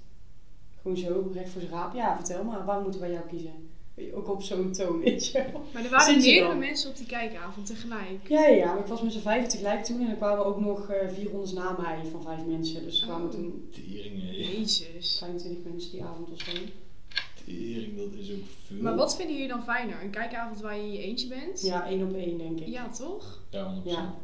gewoon 0.82 0.98
zo, 0.98 1.30
recht 1.34 1.50
voor 1.50 1.62
zijn 1.62 1.74
raap. 1.74 1.94
Ja, 1.94 2.16
vertel 2.16 2.44
maar, 2.44 2.66
waarom 2.66 2.84
moeten 2.84 3.02
wij 3.02 3.12
jou 3.12 3.28
kiezen? 3.28 3.69
Ook 4.14 4.30
op 4.30 4.42
zo'n 4.44 4.72
toon, 4.72 5.00
weet 5.00 5.28
je 5.28 5.46
wel. 5.52 5.64
Maar 5.74 5.84
er 5.84 5.90
waren 5.90 6.20
meerdere 6.22 6.56
mensen 6.56 6.90
op 6.90 6.98
die 6.98 7.06
kijkavond 7.06 7.66
tegelijk. 7.66 8.28
Ja, 8.28 8.46
ja, 8.48 8.66
maar 8.74 8.80
ik 8.80 8.86
was 8.86 9.02
met 9.02 9.14
z'n 9.14 9.20
vijf 9.20 9.48
tegelijk 9.48 9.84
toen 9.84 10.02
en 10.02 10.10
er 10.10 10.16
kwamen 10.16 10.46
ook 10.46 10.60
nog 10.60 10.90
eh 10.90 11.10
400 11.14 11.54
na 11.54 11.76
mij 11.82 12.06
van 12.12 12.22
vijf 12.24 12.46
mensen. 12.46 12.84
Dus 12.84 13.02
er 13.02 13.08
kwamen 13.08 13.26
Oh. 13.28 13.34
toen 13.34 13.70
Tering. 13.72 14.22
Jezus. 14.32 15.18
25 15.18 15.64
mensen 15.72 15.92
die 15.92 16.04
avond 16.04 16.32
of 16.32 16.40
zo. 16.42 16.52
Tering, 17.46 17.98
dat 17.98 18.14
is 18.20 18.32
ook 18.32 18.38
veel. 18.68 18.82
Maar 18.82 18.96
wat 18.96 19.16
vinden 19.16 19.34
jullie 19.36 19.50
dan 19.50 19.64
fijner? 19.64 20.02
Een 20.04 20.10
kijkavond 20.10 20.62
waar 20.62 20.76
je 20.78 20.82
in 20.84 20.92
je 20.92 21.00
eentje 21.02 21.28
bent? 21.28 21.62
Ja, 21.62 21.88
één 21.88 22.04
op 22.04 22.14
één 22.16 22.38
denk 22.38 22.60
ik. 22.60 22.68
Ja, 22.68 22.90
toch? 22.90 23.42
Ja, 23.50 23.74
100%. 23.84 23.90
Ja. 23.90 24.16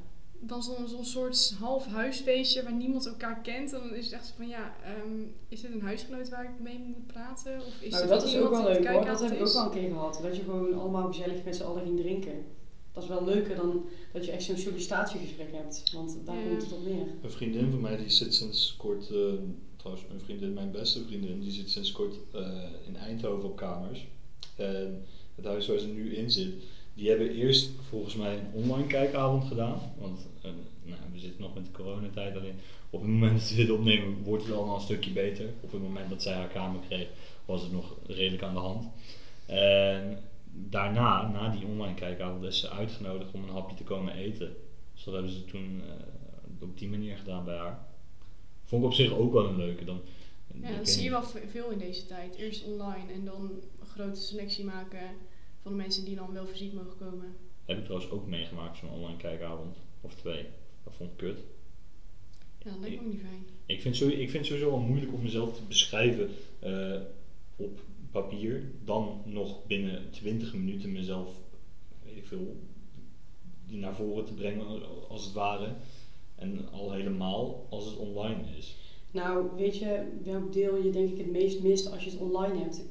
Dan 0.47 0.63
zo'n 0.63 0.87
zo'n 0.87 1.05
soort 1.05 1.55
half 1.59 1.85
huisfeestje 1.87 2.63
waar 2.63 2.73
niemand 2.73 3.05
elkaar 3.05 3.41
kent. 3.41 3.73
En 3.73 3.79
dan 3.79 3.95
is 3.95 4.05
het 4.05 4.13
echt 4.13 4.25
zo 4.25 4.33
van 4.37 4.47
ja, 4.47 4.75
ehm, 4.83 5.21
is 5.49 5.61
dit 5.61 5.71
een 5.71 5.81
huisgenoot 5.81 6.29
waar 6.29 6.43
ik 6.43 6.59
mee 6.59 6.79
moet 6.79 7.07
praten? 7.07 7.57
Of 7.57 7.81
is 7.81 7.89
nou, 7.91 8.01
dit 8.01 8.11
dat 8.11 8.23
is 8.23 8.37
ook 8.37 8.49
wel 8.49 8.67
het 8.69 8.79
leuk 8.79 8.87
hoor. 8.93 9.05
Dat 9.05 9.19
heb 9.21 9.31
ik 9.31 9.45
ook 9.47 9.53
wel 9.53 9.63
een 9.65 9.71
keer 9.71 9.89
gehad. 9.89 10.19
Dat 10.21 10.35
je 10.35 10.43
gewoon 10.43 10.73
allemaal 10.73 11.07
gezellig 11.07 11.43
met 11.43 11.55
z'n 11.55 11.63
allen 11.63 11.83
ging 11.83 11.99
drinken. 11.99 12.45
Dat 12.91 13.03
is 13.03 13.09
wel 13.09 13.25
leuker 13.25 13.55
dan 13.55 13.85
dat 14.13 14.25
je 14.25 14.31
echt 14.31 14.43
zo'n 14.43 14.57
sollicitatiegesprek 14.57 15.51
hebt. 15.51 15.91
Want 15.93 16.17
daar 16.25 16.35
Ja. 16.37 16.47
komt 16.47 16.61
het 16.61 16.71
op 16.71 16.85
neer. 16.85 17.07
Een 17.23 17.31
vriendin 17.31 17.71
van 17.71 17.81
mij 17.81 17.97
die 17.97 18.09
zit 18.09 18.33
sinds 18.33 18.75
kort, 18.77 19.09
eh, 19.09 19.33
trouwens 19.75 20.05
een 20.11 20.19
vriendin, 20.19 20.53
mijn 20.53 20.71
beste 20.71 21.03
vriendin, 21.05 21.39
die 21.39 21.51
zit 21.51 21.69
sinds 21.69 21.91
kort 21.91 22.15
eh, 22.33 22.63
in 22.87 22.95
Eindhoven 22.95 23.49
op 23.49 23.55
kamers. 23.55 24.07
En 24.55 25.05
het 25.35 25.45
huis 25.45 25.67
waar 25.67 25.77
ze 25.79 25.87
nu 25.87 26.15
in 26.15 26.31
zit, 26.31 26.53
die 26.95 27.09
hebben 27.09 27.31
eerst 27.31 27.69
volgens 27.89 28.15
mij 28.15 28.33
een 28.37 28.47
online 28.53 28.87
kijkavond 28.87 29.43
gedaan. 29.47 29.79
Want 29.99 30.27
eh, 30.41 30.51
nou, 30.83 30.99
we 31.13 31.19
zitten 31.19 31.41
nog 31.41 31.53
met 31.55 31.65
de 31.65 31.71
coronatijd 31.71 32.35
alleen. 32.37 32.59
Op 32.89 33.01
het 33.01 33.09
moment 33.09 33.39
dat 33.39 33.49
we 33.49 33.55
dit 33.55 33.69
opnemen 33.69 34.23
wordt 34.23 34.43
het 34.45 34.53
allemaal 34.55 34.75
een 34.75 34.81
stukje 34.81 35.11
beter. 35.11 35.45
Op 35.61 35.71
het 35.71 35.81
moment 35.81 36.09
dat 36.09 36.21
zij 36.21 36.33
haar 36.33 36.47
kamer 36.47 36.79
kreeg 36.87 37.07
was 37.45 37.61
het 37.61 37.71
nog 37.71 37.95
redelijk 38.07 38.43
aan 38.43 38.53
de 38.53 38.59
hand. 38.59 38.87
En 39.45 40.19
daarna, 40.53 41.29
na 41.29 41.49
die 41.49 41.65
online 41.65 41.93
kijkavond, 41.95 42.43
is 42.43 42.59
ze 42.59 42.69
uitgenodigd 42.69 43.31
om 43.33 43.43
een 43.43 43.49
hapje 43.53 43.75
te 43.75 43.83
komen 43.83 44.13
eten. 44.15 44.55
Dus 44.93 45.03
dat 45.03 45.13
hebben 45.13 45.31
ze 45.31 45.45
toen 45.45 45.81
eh, 45.87 46.63
op 46.67 46.77
die 46.77 46.89
manier 46.89 47.17
gedaan 47.17 47.45
bij 47.45 47.57
haar. 47.57 47.79
Vond 48.63 48.81
ik 48.83 48.87
op 48.87 48.93
zich 48.95 49.11
ook 49.11 49.33
wel 49.33 49.45
een 49.45 49.57
leuke. 49.57 49.85
Dan, 49.85 50.01
Ja, 50.61 50.77
dat 50.77 50.89
zie 50.89 51.03
je 51.03 51.09
wel 51.09 51.23
ve- 51.23 51.47
veel 51.51 51.69
in 51.69 51.77
deze 51.77 52.05
tijd. 52.05 52.35
Eerst 52.35 52.63
online 52.65 53.13
en 53.13 53.25
dan 53.25 53.41
een 53.79 53.85
grote 53.87 54.21
selectie 54.21 54.63
maken 54.65 54.99
van 55.65 55.73
de 55.73 55.81
mensen 55.81 56.05
die 56.05 56.15
dan 56.15 56.33
wel 56.33 56.45
fysiek 56.45 56.73
mogen 56.73 56.97
komen. 56.97 57.35
Heb 57.63 57.77
ik 57.77 57.83
trouwens 57.83 58.11
ook 58.11 58.27
meegemaakt, 58.27 58.77
zo'n 58.77 58.89
online 58.89 59.17
kijkavond. 59.17 59.77
Of 60.01 60.13
twee. 60.13 60.45
Dat 60.83 60.93
vond 60.95 61.11
ik 61.11 61.17
kut. 61.17 61.39
Ja, 62.57 62.71
dat 62.71 62.79
lijkt 62.79 63.01
me 63.01 63.05
ook 63.05 63.13
niet 63.13 63.21
fijn. 63.21 63.45
Ik 63.65 63.81
vind, 63.81 63.95
sowieso, 63.95 64.21
ik 64.21 64.29
vind 64.29 64.37
het 64.37 64.45
sowieso 64.45 64.69
wel 64.69 64.79
moeilijk 64.79 65.13
om 65.13 65.21
mezelf 65.21 65.55
te 65.55 65.61
beschrijven 65.67 66.29
eh, 66.59 66.99
op 67.55 67.79
papier. 68.11 68.63
Dan 68.83 69.21
nog 69.25 69.65
binnen 69.65 70.11
20 70.11 70.53
minuten 70.53 70.91
mezelf, 70.91 71.29
weet 72.03 72.17
ik 72.17 72.25
veel, 72.25 72.57
die 73.67 73.77
naar 73.77 73.95
voren 73.95 74.25
te 74.25 74.33
brengen 74.33 74.65
als 75.09 75.25
het 75.25 75.33
ware. 75.33 75.73
En 76.35 76.71
al 76.71 76.91
helemaal 76.91 77.67
als 77.69 77.85
het 77.85 77.95
online 77.95 78.57
is. 78.57 78.75
Nou, 79.11 79.47
weet 79.55 79.77
je 79.77 80.03
welk 80.23 80.53
deel 80.53 80.75
je 80.75 80.89
denk 80.89 81.09
ik 81.09 81.17
het 81.17 81.31
meest 81.31 81.61
mist 81.61 81.91
als 81.91 82.03
je 82.03 82.09
het 82.09 82.19
online 82.19 82.59
hebt? 82.59 82.81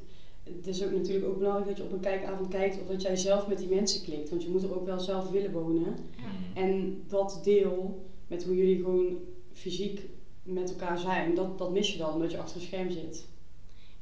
Het 0.45 0.67
is 0.67 0.85
ook 0.85 0.93
natuurlijk 0.93 1.27
ook 1.27 1.39
belangrijk 1.39 1.67
dat 1.67 1.77
je 1.77 1.83
op 1.83 1.93
een 1.93 2.01
kijkavond 2.01 2.49
kijkt 2.49 2.81
of 2.81 2.87
dat 2.87 3.03
jij 3.03 3.17
zelf 3.17 3.47
met 3.47 3.59
die 3.59 3.69
mensen 3.69 4.03
klikt. 4.03 4.31
Want 4.31 4.43
je 4.43 4.49
moet 4.49 4.63
er 4.63 4.75
ook 4.75 4.87
wel 4.87 5.01
zelf 5.01 5.31
willen 5.31 5.53
wonen. 5.53 5.97
Ja. 6.17 6.61
En 6.61 7.03
dat 7.09 7.41
deel 7.45 8.05
met 8.27 8.45
hoe 8.45 8.57
jullie 8.57 8.77
gewoon 8.77 9.19
fysiek 9.53 10.01
met 10.43 10.71
elkaar 10.71 10.99
zijn, 10.99 11.35
dat, 11.35 11.59
dat 11.59 11.73
mis 11.73 11.93
je 11.93 11.99
dan 11.99 12.13
omdat 12.13 12.31
je 12.31 12.39
achter 12.39 12.57
een 12.57 12.67
scherm 12.67 12.91
zit. 12.91 13.27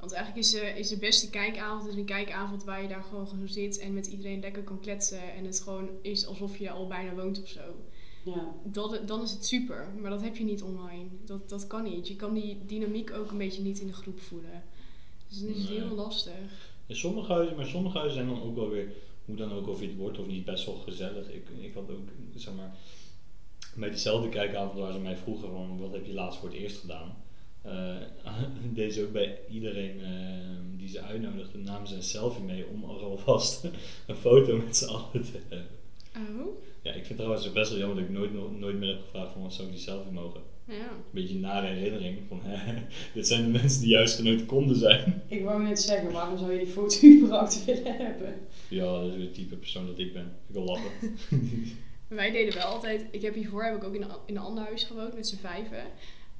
Want 0.02 0.14
eigenlijk 0.14 0.46
is, 0.46 0.54
eh, 0.54 0.78
is 0.78 0.88
de 0.88 0.96
beste 0.96 1.30
kijkavond 1.30 1.88
is 1.88 1.94
een 1.94 2.04
kijkavond 2.04 2.64
waar 2.64 2.82
je 2.82 2.88
daar 2.88 3.02
gewoon, 3.02 3.26
gewoon 3.26 3.48
zit 3.48 3.78
en 3.78 3.94
met 3.94 4.06
iedereen 4.06 4.40
lekker 4.40 4.62
kan 4.62 4.80
kletsen. 4.80 5.34
En 5.34 5.44
het 5.44 5.60
gewoon 5.60 5.88
is 6.00 6.26
alsof 6.26 6.56
je 6.56 6.70
al 6.70 6.86
bijna 6.86 7.14
woont 7.14 7.42
of 7.42 7.48
zo. 7.48 7.60
Ja. 8.24 8.54
Dat, 8.64 9.08
dan 9.08 9.22
is 9.22 9.30
het 9.30 9.46
super, 9.46 9.88
maar 10.00 10.10
dat 10.10 10.22
heb 10.22 10.36
je 10.36 10.44
niet 10.44 10.62
online. 10.62 11.08
Dat, 11.24 11.48
dat 11.48 11.66
kan 11.66 11.82
niet. 11.82 12.08
Je 12.08 12.16
kan 12.16 12.34
die 12.34 12.58
dynamiek 12.66 13.12
ook 13.12 13.30
een 13.30 13.38
beetje 13.38 13.62
niet 13.62 13.80
in 13.80 13.86
de 13.86 13.92
groep 13.92 14.20
voelen. 14.20 14.62
Dus 15.32 15.40
dan 15.40 15.50
is 15.50 15.58
het 15.68 15.68
heel 15.68 15.94
lastig. 15.94 16.32
In 16.86 16.96
sommige 16.96 17.32
huizen, 17.32 17.56
maar 17.56 17.66
sommige 17.66 17.98
huizen 17.98 18.16
zijn 18.24 18.34
dan 18.34 18.42
ook 18.42 18.56
wel 18.56 18.68
weer, 18.68 18.92
hoe 19.24 19.36
dan 19.36 19.52
ook 19.52 19.68
of 19.68 19.80
je 19.80 19.86
het 19.86 19.96
wordt 19.96 20.18
of 20.18 20.26
niet, 20.26 20.44
best 20.44 20.66
wel 20.66 20.74
gezellig. 20.74 21.28
Ik, 21.30 21.48
ik 21.60 21.74
had 21.74 21.90
ook, 21.90 22.08
zeg 22.34 22.54
maar, 22.54 22.76
bij 23.74 23.90
diezelfde 23.90 24.28
kijkavond 24.28 24.78
waar 24.78 24.92
ze 24.92 24.98
mij 24.98 25.16
vroegen 25.16 25.50
van 25.50 25.78
wat 25.78 25.92
heb 25.92 26.06
je 26.06 26.12
laatst 26.12 26.38
voor 26.40 26.48
het 26.48 26.58
eerst 26.58 26.78
gedaan. 26.80 27.16
eh 27.62 27.96
deed 28.74 28.94
ze 28.94 29.02
ook 29.02 29.12
bij 29.12 29.38
iedereen 29.50 30.00
eh, 30.00 30.08
die 30.76 30.88
ze 30.88 31.00
uitnodigde, 31.00 31.58
namen 31.58 31.88
ze 31.88 31.94
een 31.94 32.02
selfie 32.02 32.44
mee 32.44 32.66
om 32.66 32.84
alvast 32.84 33.64
een 34.06 34.16
foto 34.16 34.56
met 34.56 34.76
z'n 34.76 34.88
allen 34.88 35.10
te 35.24 35.38
hebben. 35.48 35.66
Oh? 36.16 36.46
Ja, 36.82 36.90
ik 36.90 36.96
vind 36.96 37.08
het 37.08 37.16
trouwens 37.16 37.52
best 37.52 37.70
wel 37.70 37.78
jammer 37.78 37.96
dat 37.96 38.06
ik 38.06 38.10
nooit, 38.10 38.32
no- 38.32 38.50
nooit 38.50 38.76
meer 38.76 38.88
heb 38.88 39.02
gevraagd 39.02 39.32
van 39.32 39.42
wat 39.42 39.52
zou 39.52 39.66
ik 39.68 39.74
die 39.74 39.82
selfie 39.82 40.12
mogen. 40.12 40.40
Ja. 40.64 40.74
Een 40.74 41.02
beetje 41.10 41.34
een 41.34 41.40
nare 41.40 41.66
herinnering 41.66 42.18
van 42.28 42.40
dit 43.14 43.26
zijn 43.26 43.44
de 43.44 43.58
mensen 43.58 43.80
die 43.80 43.90
juist 43.90 44.16
genoten 44.16 44.46
konden 44.46 44.76
zijn. 44.76 45.22
Ik 45.28 45.44
wou 45.44 45.62
net 45.62 45.80
zeggen, 45.80 46.12
waarom 46.12 46.38
zou 46.38 46.52
je 46.52 46.58
die 46.58 46.72
foto 46.72 47.06
überhaupt 47.18 47.64
willen 47.64 47.96
hebben? 47.96 48.34
Ja, 48.68 49.00
dat 49.00 49.12
is 49.12 49.22
het 49.22 49.34
type 49.34 49.56
persoon 49.56 49.86
dat 49.86 49.98
ik 49.98 50.12
ben. 50.12 50.26
Ik 50.48 50.54
wil 50.54 50.64
lachen. 50.64 50.90
Wij 52.08 52.30
deden 52.30 52.54
wel 52.54 52.64
altijd, 52.64 53.06
ik 53.10 53.22
heb 53.22 53.34
hiervoor 53.34 53.64
heb 53.64 53.76
ik 53.76 53.84
ook 53.84 53.94
in 53.94 54.02
een, 54.02 54.10
in 54.26 54.36
een 54.36 54.42
ander 54.42 54.64
huis 54.64 54.84
gewoond 54.84 55.14
met 55.14 55.28
z'n 55.28 55.36
vijven. 55.36 55.84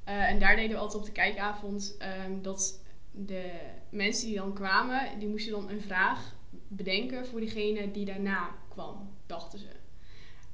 Eh, 0.03 0.29
en 0.29 0.39
daar 0.39 0.55
deden 0.55 0.71
we 0.71 0.77
altijd 0.77 0.99
op 0.99 1.05
de 1.05 1.11
kijkavond 1.11 1.95
ehm, 1.99 2.41
dat 2.41 2.81
de 3.11 3.51
mensen 3.89 4.27
die 4.27 4.35
dan 4.35 4.53
kwamen, 4.53 5.19
die 5.19 5.27
moesten 5.27 5.51
dan 5.51 5.69
een 5.69 5.81
vraag 5.81 6.35
bedenken 6.67 7.27
voor 7.27 7.39
diegene 7.39 7.91
die 7.91 8.05
daarna 8.05 8.49
kwam, 8.69 9.09
dachten 9.25 9.59
ze. 9.59 9.67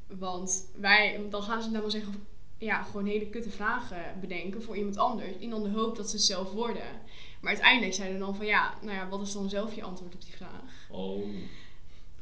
Want 0.07 0.71
wij, 0.75 1.21
dan 1.29 1.43
gaan 1.43 1.63
ze 1.63 1.71
dan 1.71 1.81
wel 1.81 1.89
zeggen, 1.89 2.13
ja, 2.59 2.83
gewoon 2.83 3.05
hele 3.05 3.27
kutte 3.27 3.49
vragen 3.49 4.17
bedenken 4.21 4.61
voor 4.61 4.77
iemand 4.77 4.97
anders. 4.97 5.31
In 5.39 5.49
dan 5.49 5.63
de 5.63 5.69
hoop 5.69 5.95
dat 5.95 6.09
ze 6.09 6.15
het 6.15 6.25
zelf 6.25 6.51
worden. 6.51 7.01
Maar 7.39 7.51
uiteindelijk 7.51 7.93
zeiden 7.93 8.19
dan 8.19 8.35
van 8.35 8.45
ja, 8.45 8.73
nou 8.81 8.95
ja, 8.95 9.09
wat 9.09 9.21
is 9.21 9.33
dan 9.33 9.49
zelf 9.49 9.75
je 9.75 9.83
antwoord 9.83 10.13
op 10.13 10.21
die 10.21 10.35
vraag? 10.35 10.87
Oh. 10.89 11.25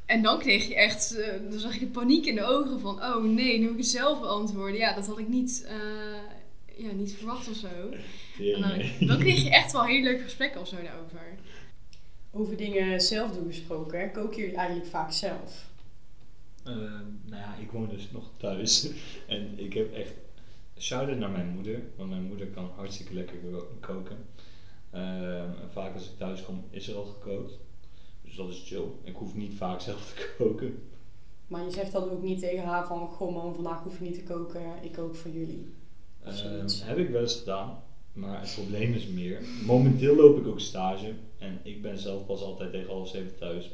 En 0.06 0.22
dan 0.22 0.40
kreeg 0.40 0.68
je 0.68 0.76
echt, 0.76 1.16
eh, 1.16 1.50
dan 1.50 1.60
zag 1.60 1.74
je 1.74 1.80
de 1.80 1.86
paniek 1.86 2.26
in 2.26 2.36
de 2.36 2.44
ogen 2.44 2.80
van, 2.80 3.04
oh 3.04 3.24
nee, 3.24 3.60
nu 3.60 3.64
moet 3.64 3.72
ik 3.72 3.78
het 3.78 3.88
zelf 3.88 4.20
beantwoorden. 4.20 4.78
Ja, 4.78 4.94
dat 4.94 5.08
had 5.08 5.20
ik 5.20 5.28
niet, 5.28 5.66
eh, 5.68 6.86
ja, 6.86 6.92
niet 6.92 7.14
verwacht 7.14 7.50
of 7.50 7.56
zo. 7.56 7.68
En 8.44 8.62
dan, 8.62 8.78
nee. 8.78 8.96
dan 9.00 9.18
kreeg 9.20 9.44
je 9.44 9.50
echt 9.50 9.72
wel 9.72 9.86
hele 9.86 10.04
leuke 10.04 10.24
gesprekken 10.24 10.62
of 10.62 10.68
zo 10.68 10.76
daarover. 10.76 11.38
Over 12.32 12.58
dingen 12.58 13.02
zelf 13.02 13.32
doen 13.32 13.48
gesproken, 13.48 14.00
hè? 14.00 14.12
koken 14.12 14.38
jullie 14.38 14.56
eigenlijk 14.56 14.90
vaak 14.90 15.12
zelf? 15.12 15.66
Eh, 16.64 16.76
nou 17.26 17.42
ja, 17.42 17.56
ik 17.62 17.72
woon 17.72 17.90
dus 17.90 18.12
nog 18.12 18.30
thuis. 18.38 18.88
En 19.28 19.54
ik 19.56 19.74
heb 19.74 19.94
echt... 19.94 20.14
Shout-out 20.80 21.18
naar 21.18 21.30
mijn 21.30 21.48
moeder. 21.50 21.82
Want 21.96 22.10
mijn 22.10 22.24
moeder 22.24 22.48
kan 22.48 22.70
hartstikke 22.76 23.14
lekker 23.14 23.38
ko- 23.38 23.68
koken. 23.80 24.18
Eh, 24.90 25.42
en 25.42 25.72
vaak 25.72 25.94
als 25.94 26.06
ik 26.10 26.18
thuis 26.18 26.44
kom, 26.44 26.64
is 26.70 26.88
er 26.88 26.96
al 26.96 27.06
gekookt. 27.06 27.60
Dus 28.24 28.36
dat 28.36 28.50
is 28.50 28.64
chill. 28.68 28.84
Ik 29.04 29.16
hoef 29.16 29.36
niet 29.36 29.54
vaak 29.54 29.82
zelf 29.90 30.14
te 30.14 30.34
koken. 30.38 30.80
Maar 31.48 31.64
je 31.64 31.72
zegt 31.72 31.92
dan 31.92 32.10
ook 32.10 32.22
niet 32.22 32.40
tegen 32.40 32.64
haar 32.64 32.88
van, 32.88 33.08
goh 33.08 33.34
man, 33.34 33.56
vandaag 33.56 33.84
hoef 33.84 33.98
je 33.98 34.04
niet 34.04 34.14
te 34.14 34.24
koken, 34.34 34.62
ik 34.82 34.92
kook 34.92 35.16
voor 35.16 35.32
jullie. 35.32 35.74
Eh, 36.24 36.34
zoiets. 36.34 36.84
heb 36.84 36.98
ik 36.98 37.10
wel 37.10 37.22
eens 37.22 37.36
gedaan. 37.36 37.84
Maar 38.14 38.40
het 38.42 38.54
probleem 38.56 38.94
is 38.94 39.08
meer. 39.08 39.42
Momenteel 39.66 40.16
loop 40.16 40.38
ik 40.38 40.48
ook 40.48 40.60
stage. 40.60 41.14
En 41.38 41.60
ik 41.64 41.82
ben 41.82 41.98
zelf 41.98 42.26
pas 42.26 42.42
altijd 42.42 42.72
tegen 42.72 42.90
half 42.90 43.10
zeven 43.10 43.38
thuis. 43.38 43.72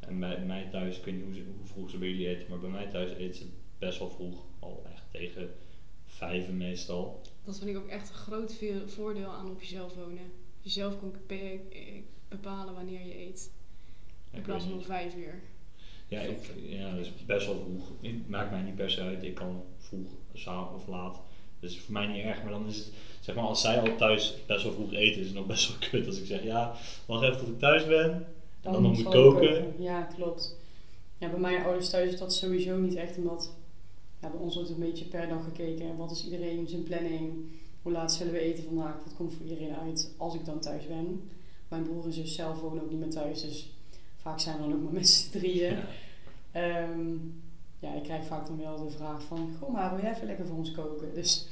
En 0.00 0.20
bij 0.20 0.40
mij 0.46 0.68
thuis, 0.70 0.98
ik 0.98 1.04
weet 1.04 1.14
niet 1.14 1.24
hoe, 1.24 1.34
ze- 1.34 1.44
hoe 1.58 1.66
vroeg 1.66 1.90
ze 1.90 1.98
bij 1.98 2.08
jullie 2.08 2.28
eten. 2.28 2.46
Maar 2.48 2.58
bij 2.58 2.70
mij 2.70 2.86
thuis 2.86 3.12
eten 3.12 3.34
ze 3.38 3.46
best 3.78 3.98
wel 3.98 4.10
vroeg. 4.10 4.44
Al 4.58 4.82
echt 4.92 5.02
tegen 5.10 5.50
vijven 6.26 6.56
meestal. 6.56 7.20
Dat 7.44 7.58
vind 7.58 7.70
ik 7.70 7.76
ook 7.76 7.88
echt 7.88 8.08
een 8.08 8.14
groot 8.14 8.54
veel 8.54 8.88
voordeel 8.88 9.30
aan 9.30 9.50
op 9.50 9.60
jezelf 9.60 9.94
wonen. 9.94 10.32
Jezelf 10.60 10.98
kon 10.98 11.14
eh, 11.26 11.58
bepalen 12.28 12.74
wanneer 12.74 13.06
je 13.06 13.18
eet. 13.18 13.50
In 14.30 14.38
Ik 14.38 14.44
plaats 14.44 14.64
van 14.64 14.72
om 14.72 14.82
vijf 14.82 15.14
uur. 15.14 15.40
Ja, 16.08 16.20
ik, 16.20 16.38
ja, 16.62 16.90
dat 16.90 17.00
is 17.04 17.24
best 17.26 17.46
wel 17.46 17.60
vroeg. 17.60 17.88
Het 18.00 18.28
maakt 18.28 18.50
mij 18.50 18.62
niet 18.62 18.74
per 18.74 18.90
se 18.90 19.00
uit. 19.00 19.22
Ik 19.22 19.34
kan 19.34 19.62
vroeg, 19.78 20.08
s'avonds 20.32 20.82
of 20.82 20.88
laat. 20.88 21.20
Dus 21.60 21.80
voor 21.80 21.92
mij 21.92 22.06
niet 22.06 22.24
erg. 22.24 22.42
Maar 22.42 22.52
dan 22.52 22.66
is 22.66 22.76
het, 22.76 22.92
zeg 23.20 23.34
maar, 23.34 23.44
als 23.44 23.60
zij 23.60 23.80
al 23.80 23.96
thuis 23.96 24.34
best 24.46 24.62
wel 24.62 24.72
vroeg 24.72 24.92
eten, 24.92 25.20
is 25.20 25.26
het 25.26 25.36
nog 25.36 25.46
best 25.46 25.68
wel 25.68 25.78
kut 25.90 26.06
als 26.06 26.18
ik 26.18 26.26
zeg, 26.26 26.42
ja, 26.42 26.74
wacht 27.06 27.22
even 27.22 27.38
tot 27.38 27.48
ik 27.48 27.58
thuis 27.58 27.86
ben. 27.86 28.10
En 28.60 28.72
dan, 28.72 28.82
nog 28.82 28.92
moet 28.92 29.02
zal 29.02 29.10
koken. 29.10 29.74
Ja, 29.78 30.02
klopt. 30.02 30.56
Ja, 31.18 31.28
bij 31.28 31.40
mijn 31.40 31.64
ouders 31.64 31.90
thuis 31.90 32.12
is 32.12 32.18
dat 32.18 32.34
sowieso 32.34 32.76
niet 32.76 32.94
echt, 32.94 33.16
omdat 33.16 33.54
ja, 34.22 34.28
bij 34.28 34.40
ons 34.40 34.54
wordt 34.54 34.70
een 34.70 34.78
beetje 34.78 35.04
per 35.04 35.28
dag 35.28 35.44
gekeken. 35.44 35.96
Wat 35.96 36.10
is 36.10 36.24
iedereen 36.24 36.68
zijn 36.68 36.82
planning? 36.82 37.32
Hoe 37.82 37.92
laat 37.92 38.12
zullen 38.12 38.32
we 38.32 38.38
eten 38.38 38.64
vandaag? 38.64 38.94
Wat 39.04 39.14
komt 39.16 39.34
voor 39.34 39.46
iedereen 39.46 39.74
uit 39.74 40.10
als 40.16 40.34
ik 40.34 40.44
dan 40.44 40.60
thuis 40.60 40.86
ben? 40.86 41.30
Mijn 41.68 41.82
broer 41.82 42.04
en 42.04 42.12
zus 42.12 42.34
zelf 42.34 42.60
wonen 42.60 42.82
ook 42.82 42.90
niet 42.90 42.98
meer 43.00 43.10
thuis, 43.10 43.42
dus 43.42 43.72
vaak 44.16 44.40
zijn 44.40 44.56
we 44.56 44.62
dan 44.62 44.72
ook 44.74 44.82
maar 44.82 44.92
met 44.92 45.08
z'n 45.08 45.30
drieën. 45.38 45.70
Ja. 45.72 45.82
Ehm, 46.52 47.10
ja, 47.78 47.94
ik 47.94 48.02
krijg 48.02 48.24
vaak 48.26 48.46
dan 48.46 48.58
wel 48.58 48.84
de 48.84 48.90
vraag 48.90 49.22
van, 49.22 49.56
goh 49.60 49.72
maar 49.72 49.94
wil 49.94 50.02
jij 50.04 50.12
even 50.14 50.26
lekker 50.26 50.46
voor 50.46 50.56
ons 50.56 50.72
koken? 50.72 51.14
Dus 51.14 51.46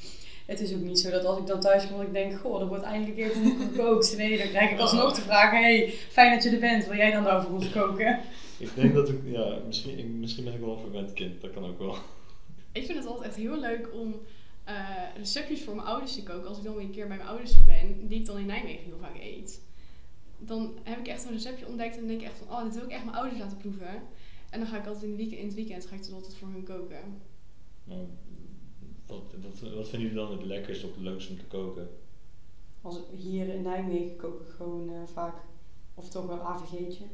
het 0.47 0.61
is 0.61 0.75
ook 0.75 0.81
niet 0.81 0.99
zo 1.00 1.11
dat 1.11 1.25
als 1.25 1.39
ik 1.39 1.47
dan 1.47 1.61
thuis 1.61 1.87
kom, 1.89 1.97
dat 1.97 2.07
ik 2.07 2.12
denk, 2.12 2.39
goh, 2.41 2.61
er 2.61 2.67
wordt 2.69 2.83
eindelijk 2.85 3.19
even 3.19 3.43
voor 3.43 3.67
gekookt. 3.67 4.15
Nee, 4.17 4.39
dan 4.39 4.49
krijg 4.49 4.71
ik 4.71 4.79
alsnog 4.79 5.15
de 5.15 5.21
vraag, 5.21 5.50
hey, 5.50 5.89
fijn 6.09 6.35
dat 6.35 6.43
je 6.43 6.50
er 6.50 6.61
bent, 6.61 6.87
wil 6.87 6.97
jij 6.97 7.11
dan 7.12 7.23
nou 7.23 7.43
voor 7.43 7.53
ons 7.55 7.71
koken? 7.71 8.21
Ik 8.59 8.75
denk 8.75 8.95
dat 8.95 9.09
ik, 9.09 9.19
ja, 9.25 9.57
misschien, 9.67 9.99
ik- 9.99 10.07
misschien 10.07 10.45
ben 10.45 10.55
ik 10.55 10.61
wel 10.61 10.73
een 10.73 10.81
verwend 10.81 11.12
kind. 11.12 11.41
Dat 11.41 11.50
kan 11.53 11.65
ook 11.65 11.79
wel. 11.79 11.95
Ik 12.73 12.85
vind 12.85 12.99
het 12.99 13.07
altijd 13.07 13.27
echt 13.27 13.37
heel 13.37 13.59
leuk 13.59 13.89
om 13.93 14.15
eh, 14.65 15.17
receptjes 15.17 15.62
voor 15.62 15.75
mijn 15.75 15.87
ouders 15.87 16.15
te 16.15 16.23
koken. 16.23 16.49
Als 16.49 16.59
ik 16.59 16.65
dan 16.65 16.75
weer 16.75 16.85
een 16.85 16.91
keer 16.91 17.09
bij 17.09 17.17
mijn 17.17 17.29
ouders 17.29 17.65
ben, 17.65 18.09
die 18.09 18.19
ik 18.19 18.27
dan 18.27 18.39
in 18.39 18.47
Nijmegen 18.47 18.85
heel 18.85 18.99
vaak 18.99 19.17
eet. 19.21 19.61
Dan 20.39 20.79
heb 20.83 20.99
ik 20.99 21.07
echt 21.07 21.25
een 21.25 21.33
receptje 21.33 21.67
ontdekt 21.67 21.97
en 21.97 22.07
denk 22.07 22.21
ik 22.21 22.27
echt 22.27 22.39
van, 22.39 22.57
oh, 22.57 22.65
dit 22.65 22.75
wil 22.75 22.85
ik 22.85 22.91
echt 22.91 23.05
mijn 23.05 23.17
ouders 23.17 23.41
laten 23.41 23.57
proeven. 23.57 24.03
En 24.50 24.61
dan 24.61 24.69
ga 24.69 24.79
ik 24.79 24.87
altijd 24.87 25.05
in, 25.05 25.31
in 25.31 25.45
het 25.45 25.55
weekend 25.55 25.87
ga 25.87 25.95
ik 25.95 26.00
het 26.00 26.12
altijd 26.12 26.37
voor 26.37 26.49
hun 26.49 26.65
koken. 26.65 27.21
Nou, 27.85 28.07
wat, 29.07 29.23
wat, 29.43 29.61
wat 29.61 29.89
vinden 29.89 30.09
jullie 30.09 30.25
dan 30.25 30.33
het 30.33 30.45
lekkerst 30.45 30.85
of 30.85 30.91
het 30.91 31.00
leukst 31.00 31.31
om 31.31 31.39
te 31.39 31.45
koken? 31.45 31.89
Als, 32.83 32.99
hier 33.17 33.49
in 33.49 33.62
Nijmegen 33.62 34.17
kook 34.17 34.41
ik 34.41 34.49
gewoon 34.49 34.93
eh, 34.93 35.00
vaak, 35.12 35.35
of 35.95 36.09
toch 36.09 36.27
wel 36.27 36.41
AVG'tje. 36.41 37.05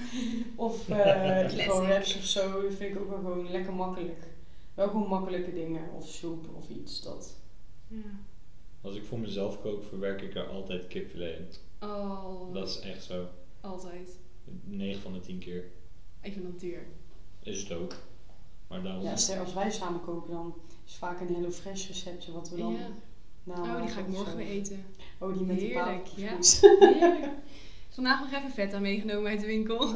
of 0.56 0.88
eh 0.88 0.96
Classic. 0.96 1.60
gewoon 1.60 1.86
wraps 1.86 2.16
of 2.16 2.24
zo, 2.24 2.62
dat 2.62 2.74
vind 2.74 2.94
ik 2.94 3.00
ook 3.00 3.08
wel 3.08 3.18
gewoon 3.18 3.50
lekker 3.50 3.72
makkelijk. 3.72 4.30
Wel 4.74 4.88
gewoon 4.88 5.08
makkelijke 5.08 5.52
dingen, 5.52 5.90
of 5.92 6.08
soep 6.08 6.46
of 6.54 6.68
iets. 6.68 7.02
Dat. 7.02 7.36
Ja. 7.88 7.98
Als 8.80 8.94
ik 8.94 9.04
voor 9.04 9.18
mezelf 9.18 9.60
kook, 9.62 9.84
verwerk 9.84 10.22
ik 10.22 10.34
er 10.34 10.46
altijd 10.48 10.86
kipfilet 10.86 11.38
in. 11.38 11.88
Oh, 11.88 12.54
Dat 12.54 12.68
is 12.68 12.80
echt 12.80 13.04
zo. 13.04 13.26
altijd. 13.60 14.18
9 14.64 15.00
van 15.02 15.12
de 15.12 15.20
10 15.20 15.38
keer. 15.38 15.64
Ik 16.20 16.32
vind 16.32 16.44
dat 16.44 16.60
duur. 16.60 16.86
Is 17.42 17.62
het 17.62 17.72
ook. 17.72 17.94
Maar 18.68 18.82
daarom... 18.82 19.02
Ja, 19.04 19.16
stel 19.16 19.40
als 19.44 19.54
wij 19.54 19.70
samen 19.70 20.00
koken, 20.00 20.30
dan 20.32 20.54
is 20.86 20.94
vaak 20.94 21.20
een 21.20 21.34
Hello 21.34 21.50
Fresh 21.50 21.86
receptje 21.88 22.32
wat 22.32 22.48
we 22.50 22.56
dan 22.56 22.72
Ja. 22.72 22.88
namaken 23.44 23.74
Oh, 23.74 23.82
die 23.82 23.90
ga 23.90 24.00
ik 24.00 24.08
morgen 24.08 24.36
weer 24.36 24.46
eten. 24.46 24.84
Oh, 25.18 25.32
die 25.36 25.46
met 25.46 25.58
de 25.58 25.64
Heerlijk, 25.64 26.02
paprika's. 26.04 26.60
ja. 26.60 26.76
Heerlijk. 26.78 27.28
Vandaag 27.88 28.20
nog 28.20 28.32
even 28.32 28.50
feta 28.50 28.78
meegenomen 28.78 29.30
uit 29.30 29.40
de 29.40 29.46
winkel. 29.46 29.94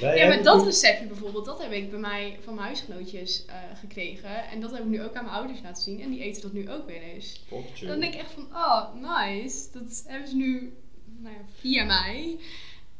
Wij 0.00 0.16
Ja, 0.16 0.28
maar 0.28 0.42
dat 0.42 0.64
receptje 0.64 1.06
bijvoorbeeld, 1.06 1.44
dat 1.44 1.62
heb 1.62 1.72
ik 1.72 1.90
bij 1.90 1.98
mij 1.98 2.38
van 2.40 2.54
mijn 2.54 2.66
huisgenootjes 2.66 3.44
eh, 3.44 3.54
gekregen. 3.80 4.48
En 4.48 4.60
dat 4.60 4.70
heb 4.70 4.80
ik 4.80 4.86
nu 4.86 5.02
ook 5.02 5.14
aan 5.14 5.24
mijn 5.24 5.36
ouders 5.36 5.60
laten 5.62 5.82
zien. 5.82 6.00
En 6.00 6.10
die 6.10 6.20
eten 6.20 6.42
dat 6.42 6.52
nu 6.52 6.70
ook 6.70 6.86
weer 6.86 7.02
eens. 7.02 7.44
En 7.80 7.86
dan 7.86 8.00
denk 8.00 8.14
ik 8.14 8.20
echt 8.20 8.32
van, 8.32 8.46
oh, 8.52 8.86
nice. 8.94 9.66
Dat 9.72 10.04
hebben 10.06 10.28
ze 10.28 10.36
nu 10.36 10.72
nou 11.18 11.34
ja, 11.34 11.40
via 11.60 11.84
mij. 11.84 12.38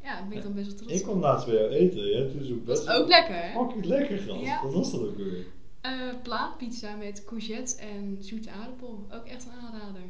Ja, 0.03 0.15
daar 0.15 0.29
ben 0.29 0.37
ik 0.37 0.43
dan 0.43 0.55
best 0.55 0.67
wel 0.67 0.77
trots 0.77 0.93
Ik 0.93 1.03
kwam 1.03 1.21
laatst 1.21 1.47
bij 1.47 1.55
jou 1.55 1.69
eten. 1.71 2.07
Ja, 2.07 2.31
toen 2.31 2.41
is 2.41 2.51
ook 2.51 2.57
Dat 2.57 2.65
best 2.65 2.83
is 2.83 2.95
ook 2.95 3.09
lekker, 3.09 3.35
hè? 3.35 3.53
fucking 3.53 3.85
lekker 3.85 4.19
gast. 4.19 4.45
Ja. 4.45 4.63
Wat 4.63 4.73
was 4.73 4.91
dat 4.93 5.01
ook 5.01 5.17
weer? 5.17 5.47
Eh 5.81 5.93
plaatpizza 6.23 6.95
met 6.95 7.25
courgette 7.25 7.77
en 7.77 8.17
zoete 8.21 8.51
aardappel. 8.51 9.07
Ook 9.13 9.27
echt 9.27 9.45
een 9.45 9.67
aanrader. 9.67 10.03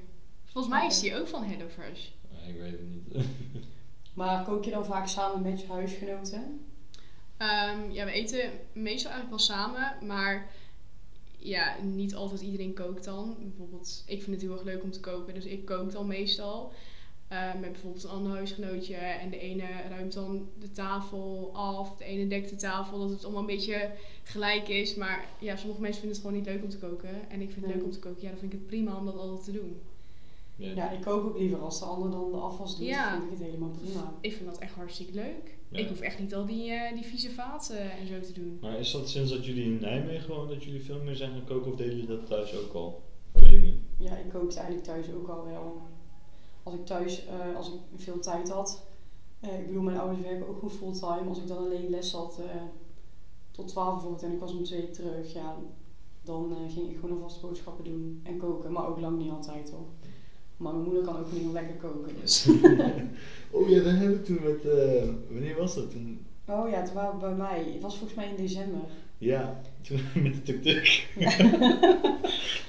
Volgens 0.45 0.75
mij 0.75 0.87
is 0.87 1.01
die 1.01 1.17
ook 1.17 1.29
van 1.29 1.45
HelloFresh. 1.45 2.09
Nee, 2.31 2.55
ik 2.55 2.61
weet 2.61 2.71
het 2.71 2.91
niet. 2.91 3.25
Maar 4.15 4.45
kook 4.45 4.65
je 4.65 4.71
dan 4.71 4.85
vaak 4.85 5.07
samen 5.09 5.43
met 5.43 5.61
je 5.61 5.67
huisgenoten? 5.67 6.61
Ehm, 7.37 7.91
ja, 7.91 8.05
we 8.05 8.11
eten 8.13 8.51
meestal 8.73 9.11
eigenlijk 9.11 9.29
wel 9.31 9.57
samen, 9.57 10.07
maar 10.07 10.51
ja, 11.39 11.77
niet 11.83 12.15
altijd 12.15 12.41
iedereen 12.41 12.75
kookt 12.75 13.05
dan. 13.05 13.37
Bijvoorbeeld, 13.41 14.03
ik 14.07 14.23
vind 14.23 14.31
het 14.37 14.41
heel 14.45 14.53
erg 14.53 14.63
leuk 14.63 14.83
om 14.83 14.91
te 14.91 15.01
koken, 15.01 15.35
dus 15.35 15.45
ik 15.45 15.65
kook 15.65 15.93
dan 15.93 16.07
meestal. 16.07 16.73
Ehm, 17.29 17.61
met 17.61 17.73
bijvoorbeeld 17.73 18.05
een 18.05 18.11
ander 18.11 18.33
huisgenootje 18.33 18.95
en 18.95 19.31
de 19.31 19.39
ene 19.39 19.65
ruimt 19.89 20.13
dan 20.13 20.49
de 20.59 20.71
tafel 20.71 21.51
af, 21.55 21.97
de 21.97 22.05
ene 22.05 22.27
dekt 22.29 22.51
de 22.51 22.57
tafel, 22.57 22.99
dat 22.99 23.11
het 23.11 23.25
allemaal 23.25 23.41
een 23.41 23.47
beetje 23.47 23.91
gelijk 24.23 24.69
is. 24.69 24.95
Maar 24.95 25.25
ja, 25.39 25.57
sommige 25.57 25.81
mensen 25.81 26.01
vinden 26.01 26.19
het 26.19 26.27
gewoon 26.27 26.43
niet 26.43 26.53
leuk 26.55 26.63
om 26.63 26.69
te 26.71 26.87
koken 26.87 27.31
en 27.31 27.41
ik 27.41 27.51
vind 27.51 27.55
het 27.55 27.65
Nee. 27.65 27.75
leuk 27.75 27.85
om 27.85 27.91
te 27.91 27.99
koken. 27.99 28.23
Ja, 28.23 28.29
dan 28.29 28.39
vind 28.39 28.53
ik 28.53 28.59
het 28.59 28.69
prima 28.69 28.97
om 28.97 29.05
dat 29.05 29.17
altijd 29.17 29.45
te 29.45 29.53
doen. 29.53 29.81
Ja. 30.63 30.75
Ja, 30.75 30.91
ik 30.91 31.01
kook 31.01 31.25
ook 31.25 31.39
liever 31.39 31.59
als 31.59 31.79
de 31.79 31.85
ander 31.85 32.11
dan 32.11 32.31
de 32.31 32.37
afwas 32.37 32.77
doet. 32.77 32.87
Ja. 32.87 33.11
Dan 33.11 33.21
vind 33.21 33.33
ik 33.33 33.39
het 33.39 33.47
helemaal 33.47 33.71
prima. 33.83 34.15
Ik 34.21 34.33
vind 34.33 34.49
dat 34.51 34.59
echt 34.59 34.75
hartstikke 34.75 35.15
leuk. 35.15 35.57
Ja. 35.69 35.79
Ik 35.79 35.89
hoef 35.89 36.01
echt 36.01 36.19
niet 36.19 36.35
al 36.35 36.47
die, 36.47 36.71
eh, 36.71 36.95
die 36.95 37.05
vieze 37.05 37.31
vaten 37.31 37.91
en 37.91 38.07
zo 38.07 38.21
te 38.21 38.33
doen. 38.33 38.59
Maar 38.61 38.79
is 38.79 38.91
dat 38.93 39.09
sinds 39.09 39.31
dat 39.31 39.45
jullie 39.47 39.65
in 39.65 39.79
Nijmegen 39.81 40.29
wonen, 40.35 40.49
dat 40.49 40.65
jullie 40.65 40.83
veel 40.83 41.03
meer 41.03 41.17
zijn 41.17 41.31
gaan 41.31 41.45
koken 41.45 41.71
of 41.71 41.77
deden 41.77 41.93
jullie 41.97 42.09
dat 42.17 42.27
thuis 42.27 42.57
ook 42.57 42.73
al? 42.73 43.03
Dat 43.33 43.43
weet 43.43 43.53
ik 43.53 43.63
niet. 43.63 43.79
Ja, 43.99 44.17
ik 44.17 44.29
kookte 44.29 44.57
eigenlijk 44.57 44.87
thuis 44.87 45.07
ook 45.13 45.29
al 45.29 45.45
wel. 45.45 45.83
Als 46.63 46.75
ik 46.75 46.87
thuis, 46.87 47.27
eh, 47.27 47.57
als 47.57 47.69
ik 47.69 47.81
veel 47.97 48.21
tijd 48.21 48.51
had. 48.51 48.83
eh, 49.41 49.59
ik 49.61 49.67
bedoel, 49.67 49.83
mijn 49.83 49.99
ouders 49.99 50.21
werken 50.23 50.49
ook 50.49 50.55
gewoon 50.59 50.71
fulltime. 50.75 51.29
Als 51.29 51.39
ik 51.39 51.47
dan 51.47 51.59
alleen 51.59 51.91
les 51.91 52.13
had 52.13 52.39
eh, 52.39 52.63
tot 53.51 53.69
12 53.69 53.93
bijvoorbeeld 53.93 54.23
en 54.23 54.33
ik 54.33 54.39
was 54.41 54.53
om 54.53 54.65
twee 54.65 54.91
terug. 54.91 55.33
Ja, 55.33 55.57
dan 56.23 56.51
eh, 56.53 56.73
ging 56.75 56.91
ik 56.91 56.95
gewoon 56.99 57.17
alvast 57.17 57.41
boodschappen 57.41 57.85
doen 57.85 58.21
en 58.23 58.37
koken. 58.39 58.73
Maar 58.73 58.89
ook 58.89 59.01
lang 59.01 59.19
niet 59.19 59.31
altijd 59.31 59.71
hoor. 59.71 59.87
Maar 60.63 60.73
mijn 60.73 60.85
moeder 60.85 61.03
kan 61.03 61.17
ook 61.17 61.31
heel 61.31 61.53
lekker 61.53 61.75
koken. 61.75 62.15
Dus. 62.21 62.47
oh 63.51 63.69
ja, 63.69 63.83
dat 63.83 63.93
hebben 63.93 64.17
we 64.17 64.23
toen 64.23 64.41
met... 64.43 64.65
eh, 64.65 65.09
wanneer 65.31 65.57
was 65.57 65.75
dat? 65.75 65.91
Toen, 65.91 66.27
Oh 66.47 66.71
ja, 66.71 66.85
toen 66.85 66.95
waren 66.95 67.15
we 67.15 67.27
bij 67.27 67.35
mij. 67.35 67.65
Het 67.73 67.83
was 67.83 67.97
volgens 67.97 68.19
mij 68.19 68.29
in 68.29 68.37
december. 68.37 68.81
ja, 69.19 69.61
toen 69.81 70.01
met 70.23 70.35
de 70.35 70.43
tuk-tuk. 70.43 70.87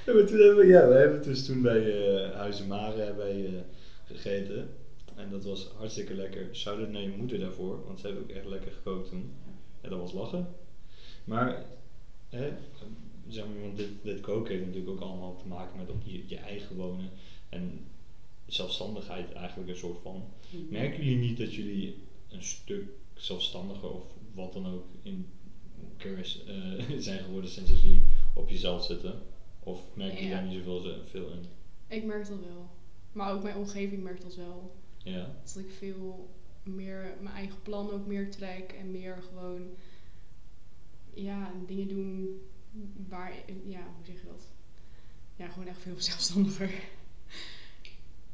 ja, 0.06 0.12
maar 0.14 0.26
toen 0.26 0.38
hebben 0.38 0.56
we, 0.56 0.66
ja, 0.66 0.88
we 0.88 0.94
hebben 0.94 1.22
dus 1.22 1.46
toen 1.46 1.62
bij 1.62 1.82
eh 2.24 2.36
Huizen 2.36 2.66
Mare 2.66 3.00
hebben 3.02 3.26
eh, 3.46 3.52
gegeten. 4.04 4.68
En 5.14 5.30
dat 5.30 5.44
was 5.44 5.70
hartstikke 5.76 6.14
lekker. 6.14 6.48
Shout-out 6.52 6.90
naar 6.90 7.02
je 7.02 7.14
moeder 7.18 7.38
daarvoor, 7.38 7.84
want 7.86 8.00
zij 8.00 8.10
heeft 8.10 8.22
ook 8.22 8.30
echt 8.30 8.46
lekker 8.46 8.72
gekookt 8.72 9.08
toen. 9.08 9.32
Ja, 9.80 9.88
dat 9.88 9.98
was 9.98 10.12
lachen. 10.12 10.46
Maar, 11.24 11.64
hè, 12.28 12.52
zeg 13.28 13.44
maar, 13.46 13.60
want 13.62 13.76
dit, 13.76 13.88
dit 14.02 14.20
koken 14.20 14.52
heeft 14.52 14.66
natuurlijk 14.66 14.92
ook 14.92 15.00
allemaal 15.00 15.36
te 15.36 15.46
maken 15.48 15.78
met 15.78 15.90
op 15.90 16.02
je, 16.04 16.22
je 16.26 16.36
eigen 16.36 16.76
wonen. 16.76 17.10
En 17.48 17.80
zelfstandigheid 18.46 19.32
eigenlijk 19.32 19.70
een 19.70 19.76
soort 19.76 19.98
van. 20.02 20.24
Merken 20.68 21.04
jullie 21.04 21.28
niet 21.28 21.38
dat 21.38 21.54
jullie 21.54 21.96
een 22.28 22.42
stuk 22.42 22.84
zelfstandiger 23.14 23.90
of 23.90 24.04
wat 24.34 24.52
dan 24.52 24.66
ook 24.66 24.84
in 25.02 25.26
kennis 25.96 26.44
eh, 26.44 26.98
zijn 26.98 27.24
geworden 27.24 27.50
sinds 27.50 27.70
dat 27.70 27.82
jullie 27.82 28.02
op 28.34 28.48
jezelf 28.48 28.84
zitten? 28.84 29.22
Of 29.60 29.80
merken 29.94 30.16
jullie 30.16 30.30
Ja. 30.30 30.40
daar 30.40 30.46
niet 30.48 30.64
zoveel 30.64 30.94
veel 31.04 31.28
in? 31.30 31.44
Ik 31.96 32.04
merk 32.04 32.28
dat 32.28 32.40
wel. 32.40 32.68
Maar 33.12 33.32
ook 33.32 33.42
mijn 33.42 33.56
omgeving 33.56 34.02
merkt 34.02 34.22
dat 34.22 34.36
wel. 34.36 34.74
Ja. 35.02 35.34
Dat 35.44 35.56
ik 35.58 35.70
veel 35.70 36.28
meer 36.62 37.16
mijn 37.20 37.34
eigen 37.34 37.62
plan 37.62 37.90
ook 37.90 38.06
meer 38.06 38.30
trek 38.30 38.74
en 38.78 38.90
meer 38.90 39.22
gewoon 39.28 39.68
ja, 41.14 41.52
dingen 41.66 41.88
doen 41.88 42.40
waar, 43.08 43.32
ja, 43.64 43.80
hoe 43.96 44.04
zeg 44.04 44.14
je 44.20 44.26
dat? 44.26 44.46
Ja, 45.36 45.48
gewoon 45.48 45.68
echt 45.68 45.82
veel 45.82 45.94
zelfstandiger. 46.10 46.70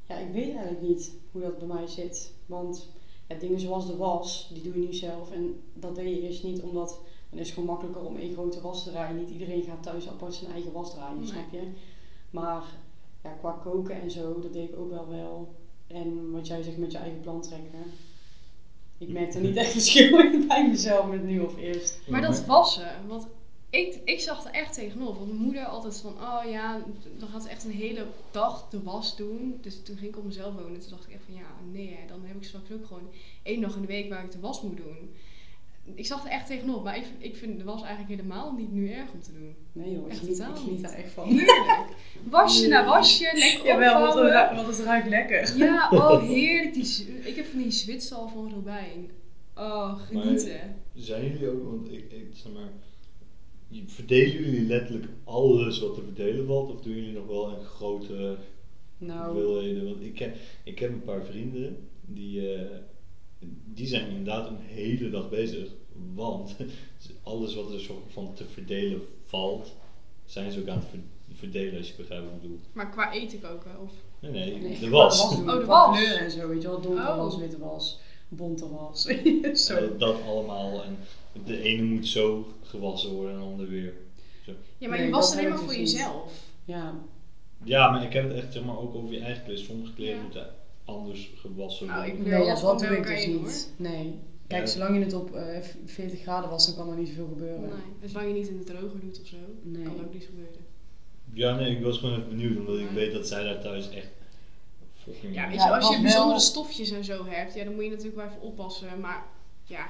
Ja, 0.09 0.17
ik 0.17 0.33
weet 0.33 0.55
eigenlijk 0.55 0.83
niet 0.83 1.13
hoe 1.33 1.43
dat 1.43 1.59
bij 1.59 1.67
mij 1.67 1.87
zit. 1.87 2.33
Want 2.47 2.89
ja, 3.29 3.35
dingen 3.35 3.61
zoals 3.61 3.87
de 3.87 3.97
was, 3.97 4.51
die 4.53 4.63
doe 4.63 4.81
je 4.81 4.87
nu 4.87 4.95
zelf. 4.95 5.31
En 5.31 5.61
dat 5.75 5.95
deed 5.95 6.15
je 6.15 6.23
eerst 6.23 6.43
niet, 6.43 6.63
omdat 6.63 7.01
dan 7.31 7.39
is 7.39 7.47
het 7.47 7.55
gewoon 7.55 7.69
makkelijker 7.69 8.05
om 8.05 8.17
één 8.17 8.33
grote 8.33 8.61
was 8.61 8.85
te 8.85 8.91
draaien. 8.91 9.17
Niet 9.17 9.31
iedereen 9.31 9.63
gaat 9.63 9.83
thuis 9.83 10.09
apart 10.09 10.35
zijn 10.35 10.53
eigen 10.53 10.73
was 10.73 10.95
draaien, 10.95 11.19
Nee. 11.19 11.27
snap 11.29 11.53
je? 11.53 11.69
Maar 12.31 12.63
ja, 13.23 13.31
qua 13.31 13.51
koken 13.53 14.01
en 14.01 14.11
zo, 14.11 14.41
dat 14.41 14.53
deed 14.53 14.69
ik 14.69 14.77
ook 14.77 14.91
wel 14.91 15.09
wel. 15.09 15.55
En 15.87 16.31
wat 16.31 16.47
jij 16.47 16.63
zegt 16.63 16.77
met 16.77 16.93
je 16.93 16.99
eigen 16.99 17.21
plan 17.21 17.41
trekken. 17.41 17.85
Ik 18.99 19.09
merk 19.09 19.35
er 19.35 19.41
niet 19.41 19.57
echt 19.57 19.71
verschil 19.73 20.21
in 20.33 20.47
bij 20.49 20.69
mezelf 20.69 21.07
met 21.11 21.25
nu 21.25 21.41
of 21.41 21.57
eerst. 21.57 22.01
Maar 22.09 22.21
dat 22.21 22.47
wassen, 22.47 23.07
want 23.07 23.27
ik, 23.71 24.01
ik 24.05 24.21
zag 24.21 24.45
er 24.45 24.53
echt 24.53 24.75
tegenop. 24.75 25.17
Want 25.17 25.29
mijn 25.29 25.43
moeder 25.43 25.65
altijd 25.65 25.97
van, 25.97 26.13
oh 26.13 26.51
ja, 26.51 26.83
dan 27.19 27.29
gaat 27.29 27.43
ze 27.43 27.49
echt 27.49 27.65
een 27.65 27.71
hele 27.71 28.07
dag 28.31 28.69
de 28.69 28.83
was 28.83 29.17
doen. 29.17 29.59
Dus 29.61 29.83
toen 29.83 29.97
ging 29.97 30.11
ik 30.11 30.19
op 30.19 30.25
mezelf 30.25 30.55
wonen. 30.55 30.81
Toen 30.81 30.91
dacht 30.91 31.07
ik 31.07 31.15
echt 31.15 31.25
van, 31.25 31.35
ja, 31.35 31.71
nee, 31.73 31.89
hè, 32.01 32.07
dan 32.07 32.21
heb 32.25 32.37
ik 32.37 32.45
straks 32.45 32.73
ook 32.73 32.87
gewoon 32.87 33.11
één 33.43 33.61
dag 33.61 33.75
in 33.75 33.81
de 33.81 33.87
week 33.87 34.09
waar 34.09 34.25
ik 34.25 34.33
de 34.33 34.41
was 34.41 34.63
moet 34.63 34.77
doen. 34.77 35.11
Ik 35.95 36.07
zag 36.07 36.25
er 36.25 36.31
echt 36.31 36.47
tegenop, 36.47 36.85
maar 36.85 36.97
ik, 36.97 37.05
ik 37.19 37.37
vind 37.37 37.59
de 37.59 37.65
was 37.65 37.83
eigenlijk 37.83 38.11
helemaal 38.21 38.53
niet 38.53 38.73
nu 38.73 38.91
erg 38.91 39.13
om 39.13 39.23
te 39.23 39.33
doen. 39.33 39.55
Nee 39.73 39.93
joh, 39.93 40.07
ik 40.07 40.13
Echt 40.13 40.23
ik 40.23 40.35
totaal 40.35 40.65
niet. 40.67 40.83
daar 40.83 40.93
echt 40.93 41.13
van. 41.13 41.29
Heerlijk. 41.29 41.87
Wasje 42.31 42.69
na 42.69 42.85
wasje, 42.85 43.31
lekker 43.35 43.75
opvouwen. 43.75 44.55
want 44.55 44.67
het 44.67 44.87
ruikt 44.87 45.09
lekker. 45.09 45.57
Ja, 45.57 45.89
oh 45.91 46.23
heerlijk. 46.29 46.75
Die, 46.75 47.19
ik 47.23 47.37
heb 47.37 47.47
van 47.47 47.59
die 47.59 47.71
zwitsal 47.71 48.29
van 48.29 48.53
Robijn. 48.55 49.11
Oh, 49.55 50.01
genieten. 50.01 50.77
Zijn 50.95 51.23
jullie 51.27 51.49
ook, 51.49 51.65
want 51.65 51.93
ik, 51.93 52.13
ik 52.13 52.31
zeg 52.33 52.53
maar, 52.53 52.69
verdelen 53.87 54.33
jullie 54.43 54.67
letterlijk 54.67 55.07
alles 55.25 55.81
wat 55.81 55.95
te 55.95 56.03
verdelen 56.03 56.47
valt? 56.47 56.71
Of 56.75 56.81
doen 56.81 56.95
jullie 56.95 57.13
nog 57.13 57.27
wel 57.27 57.49
een 57.51 57.65
grote 57.65 58.37
Nou, 58.99 59.33
hoeveelheden? 59.33 59.85
Want 59.85 60.03
ik 60.05 60.19
heb, 60.19 60.37
ik 60.65 60.79
heb 60.79 60.91
een 60.91 61.05
paar 61.05 61.25
vrienden 61.25 61.89
die, 62.07 62.55
eh, 62.55 62.67
die 63.65 63.87
zijn 63.87 64.09
inderdaad 64.09 64.49
een 64.49 64.59
hele 64.61 65.11
dag 65.11 65.29
bezig. 65.31 65.69
Want 66.15 66.57
alles 67.23 67.55
wat 67.55 67.73
er 67.73 67.81
soort 67.81 68.05
van 68.13 68.35
te 68.35 68.45
verdelen 68.45 69.03
valt, 69.25 69.73
zijn 70.25 70.53
ze 70.53 70.61
ook 70.61 70.69
aan 70.69 70.79
het 70.79 70.87
ver- 70.91 71.37
verdelen 71.37 71.79
als 71.79 71.89
je 71.89 71.95
begrijpt 71.97 72.25
wat 72.25 72.35
ik 72.35 72.41
bedoel. 72.41 72.61
Maar 72.73 72.91
qua 72.91 73.13
eten 73.13 73.41
koken, 73.41 73.81
of... 73.83 73.93
Nee, 74.21 74.31
nee, 74.33 74.61
nee, 74.61 74.79
de 74.79 74.89
was. 74.89 75.23
Oh, 75.23 75.37
de 75.37 75.63
qua 75.63 75.89
was. 75.91 75.99
kleuren 75.99 76.19
en 76.25 76.31
zo, 76.31 76.49
weet 76.49 76.63
je 76.63 76.69
wel. 76.69 76.81
Donker 76.81 77.09
Oh. 77.09 77.17
was, 77.17 77.39
witte 77.39 77.59
was, 77.59 77.99
bonte 78.37 78.69
was. 78.71 79.03
zo. 79.67 79.75
Eh, 79.77 79.99
dat 79.99 80.23
allemaal. 80.27 80.83
En 80.85 80.97
de 81.45 81.63
ene 81.63 81.83
moet 81.83 82.07
zo 82.07 82.47
gewassen 82.63 83.11
worden 83.11 83.33
en 83.35 83.39
de 83.41 83.45
ander 83.45 83.69
weer. 83.69 83.95
Ja, 84.79 84.89
maar 84.89 84.99
Nee, 84.99 85.07
je 85.07 85.13
was 85.13 85.37
ik 85.37 85.49
voor 85.49 85.67
dus 85.69 85.77
niet. 85.77 85.91
jezelf. 85.91 86.33
Ja, 86.65 86.95
Ja, 87.65 87.91
maar 87.91 88.05
ik 88.05 88.13
heb 88.13 88.29
het 88.29 88.33
echt 88.37 88.53
zeg 88.53 88.65
maar, 88.65 88.79
ook 88.79 88.95
over 88.95 89.13
je 89.15 89.21
eigen 89.21 89.45
kleren. 89.45 89.65
Sommige 89.65 89.93
kleren 89.95 90.17
Ja. 90.17 90.23
moeten 90.23 90.47
anders 90.85 91.31
gewassen 91.37 91.87
Nou, 91.87 91.99
worden. 91.99 92.19
ik- 92.21 92.27
nee, 92.33 92.43
ja, 92.45 92.55
dat 92.55 92.61
komt 92.63 92.79
doe 92.81 92.97
ik 92.97 93.07
dus 93.07 93.27
niet. 93.27 93.73
Nee. 93.77 94.15
Kijk, 94.47 94.69
zolang 94.69 94.99
je 94.99 95.05
het 95.05 95.13
op 95.15 95.35
eh, 95.35 95.59
40 95.85 96.21
graden 96.21 96.51
was, 96.51 96.67
dan 96.67 96.75
kan 96.75 96.93
er 96.93 96.99
niet 96.99 97.09
zoveel 97.09 97.27
gebeuren. 97.29 97.61
Nee, 97.61 97.71
dus 98.01 98.11
zolang 98.13 98.29
je 98.29 98.35
niet 98.39 98.49
in 98.49 98.57
het 98.59 98.67
droger 98.67 99.01
doet 99.01 99.21
of 99.21 99.27
zo, 99.27 99.37
Nee. 99.63 99.83
kan 99.83 100.01
ook 100.05 100.13
niets 100.13 100.27
gebeuren. 100.27 100.55
Ja, 101.33 101.57
nee, 101.57 101.77
ik 101.77 101.83
was 101.83 101.99
gewoon 101.99 102.17
even 102.17 102.29
benieuwd, 102.29 102.59
omdat 102.59 102.79
ik 102.79 102.91
weet 102.91 103.13
dat 103.13 103.27
zij 103.27 103.45
daar 103.45 103.61
thuis 103.61 103.91
echt. 103.91 104.09
Ja, 105.05 105.13
weet 105.23 105.35
Ja, 105.35 105.67
je, 105.67 105.75
als 105.81 105.97
je 105.97 106.01
bijzondere 106.03 106.29
wel- 106.29 106.41
stofjes 106.41 106.91
en 106.91 107.05
zo 107.05 107.25
hebt, 107.27 107.55
ja, 107.55 107.65
dan 107.65 107.75
moet 107.75 107.85
je 107.85 107.91
natuurlijk 107.91 108.17
wel 108.17 108.27
even 108.27 108.41
oppassen. 108.41 109.01
Maar 109.01 109.25
ja, 109.65 109.87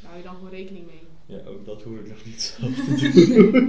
daar 0.00 0.10
hou 0.10 0.16
je 0.16 0.22
dan 0.22 0.34
gewoon 0.34 0.50
rekening 0.50 0.86
mee. 0.86 1.00
Ja, 1.38 1.44
ook 1.46 1.64
dat 1.64 1.82
hoef 1.82 1.98
ik 1.98 2.08
nog 2.08 2.24
niet 2.24 2.42
zelf 2.42 2.74
te 3.00 3.24
doen. 3.26 3.68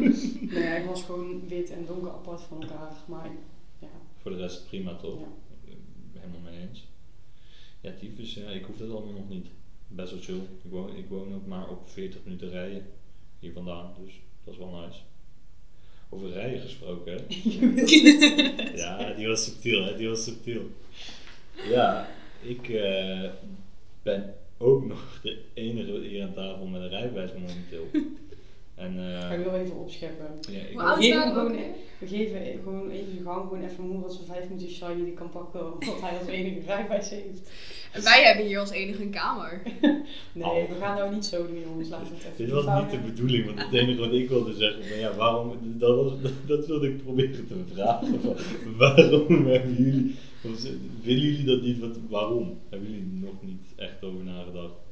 Nee, 0.54 0.64
hij 0.64 0.86
was 0.86 1.04
gewoon 1.04 1.48
wit 1.48 1.70
en 1.70 1.86
donker 1.86 2.12
apart 2.12 2.42
van 2.42 2.62
elkaar. 2.62 2.92
Maar 3.08 3.30
ja, 3.80 3.88
Voor 4.22 4.32
de 4.32 4.38
rest 4.38 4.68
prima 4.68 4.96
toch? 4.96 5.20
Ja. 5.20 5.26
Helemaal 6.20 6.52
mee 6.52 6.68
eens. 6.70 6.88
Ja, 7.82 7.92
tyfus, 8.00 8.34
ja, 8.34 8.50
ik 8.50 8.66
hoef 8.66 8.78
dat 8.78 8.90
allemaal 8.92 9.14
nog 9.14 9.30
niet. 9.30 9.48
Best 9.88 10.12
wel 10.12 10.22
chill. 10.22 10.42
Ik 10.64 10.72
woon, 10.72 10.96
ik 10.96 11.06
woon 11.10 11.34
ook 11.36 11.46
maar 11.46 11.70
op 11.70 11.90
40 11.90 12.24
minuten 12.24 12.50
rijden 12.50 12.88
hier 13.40 13.54
vandaan, 13.54 13.94
dus 14.04 14.14
dat 14.44 14.54
is 14.54 14.60
wel 14.60 14.70
nice. 14.86 15.00
Over 16.10 16.30
rijden 16.30 16.62
gesproken, 16.62 17.14
hè? 17.14 17.24
Ja, 18.84 19.14
die 19.14 19.28
was 19.28 19.44
subtiel, 19.44 19.84
hè? 19.84 19.98
Die 19.98 20.10
was 20.10 20.24
subtiel. 20.24 20.70
Ja, 21.70 22.10
ik 22.42 22.70
eh, 22.70 23.30
ben 24.04 24.36
ook 24.58 24.86
nog 24.86 25.20
de 25.22 25.42
enige 25.54 25.92
hier 25.92 26.24
aan 26.24 26.34
tafel 26.34 26.66
met 26.66 26.82
een 26.82 26.90
rijbewijs 26.90 27.32
momenteel. 27.32 27.88
En 28.80 28.94
ik 29.32 29.38
eh 29.38 29.44
wil 29.44 29.60
even 29.60 29.76
opscheppen. 29.76 30.26
ja, 30.52 30.60
ik 30.60 30.74
Hoe 30.74 30.82
oud 30.82 31.04
gewoon, 31.04 31.58
we 32.00 32.08
geven 32.08 32.60
gewoon 32.64 32.90
even 32.90 33.18
de 33.18 33.24
gang, 33.24 33.42
gewoon 33.42 33.64
even 33.64 33.88
moe 33.88 34.04
als 34.04 34.20
we 34.20 34.26
vijf 34.26 34.44
minuten 34.44 34.70
shiny 34.70 35.04
die 35.04 35.14
kan 35.14 35.30
pakken, 35.30 35.74
omdat 35.74 36.02
hij 36.06 36.18
als 36.18 36.28
enige 36.28 36.60
rijbewijs 36.66 37.10
heeft. 37.10 37.52
En 37.92 38.04
wij 38.04 38.24
hebben 38.24 38.46
hier 38.46 38.60
als 38.60 38.72
enige 38.72 39.02
een 39.02 39.10
kamer. 39.10 39.62
Nee, 40.32 40.68
we 40.68 40.76
gaan 40.80 40.98
nou 40.98 41.14
niet 41.14 41.26
zo 41.26 41.48
doen 41.48 41.60
jongens, 41.60 41.90
laten 41.90 42.08
we 42.08 42.14
het 42.14 42.24
even 42.24 42.46
Dit 42.46 42.66
was 42.66 42.82
niet 42.82 42.92
de 42.92 43.12
bedoeling, 43.12 43.46
want 43.46 43.60
het 43.60 43.74
enige 43.74 44.00
wat 44.00 44.14
ik 44.14 44.30
wilde 44.30 44.54
zeggen, 44.54 44.84
van 44.86 44.98
ja, 44.98 45.16
waarom, 45.16 45.58
dat, 45.62 45.96
was, 45.96 46.22
dat, 46.22 46.32
dat 46.58 46.68
wilde 46.68 46.88
ik 46.88 47.04
proberen 47.04 47.48
te 47.48 47.74
vragen. 47.74 48.22
Van, 48.22 48.36
waarom 48.78 49.46
hebben 49.46 49.76
jullie, 49.76 50.16
willen 51.04 51.22
jullie 51.22 51.46
dat 51.46 51.62
niet, 51.62 51.80
wat, 51.80 51.98
waarom? 52.10 52.60
Hebben 52.70 52.90
jullie 52.90 53.12
er 53.14 53.28
nog 53.28 53.42
niet 53.42 53.74
echt 53.76 54.04
over 54.04 54.24
nagedacht? 54.24 54.89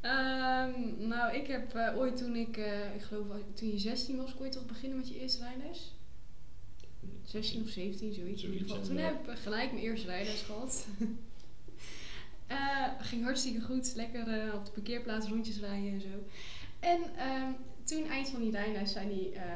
Ehm, 0.00 1.08
nou, 1.08 1.34
ik 1.34 1.46
heb 1.46 1.74
eh, 1.74 1.98
ooit 1.98 2.16
toen 2.16 2.36
ik, 2.36 2.56
eh, 2.56 2.94
ik 2.94 3.02
geloof 3.02 3.26
toen 3.54 3.70
je 3.70 3.78
16 3.78 4.16
was, 4.16 4.34
kon 4.34 4.46
je 4.46 4.52
toch 4.52 4.66
beginnen 4.66 4.98
met 4.98 5.08
je 5.08 5.20
eerste 5.20 5.42
rijles? 5.42 5.94
16 7.24 7.62
of 7.62 7.68
17, 7.68 8.12
zoiets. 8.12 8.42
in 8.42 8.52
ieder 8.52 8.68
geval. 8.68 8.82
Toen 8.84 8.96
heb 8.96 9.28
ik 9.28 9.38
gelijk 9.38 9.72
mijn 9.72 9.84
eerste 9.84 10.06
rijles 10.06 10.42
gehad. 10.42 10.86
Eh, 12.50 12.86
ging 13.00 13.24
hartstikke 13.24 13.60
goed. 13.60 13.92
Lekker 13.94 14.54
op 14.54 14.64
de 14.64 14.70
parkeerplaats 14.72 15.28
rondjes 15.28 15.60
rijden 15.60 15.92
en 15.92 16.00
zo. 16.00 16.08
En 16.80 17.00
ehm, 17.16 17.52
toen 17.84 18.06
eind 18.06 18.28
van 18.28 18.40
die 18.40 18.50
rijles 18.50 18.92
zei 18.92 19.08
die, 19.08 19.32
eh, 19.32 19.52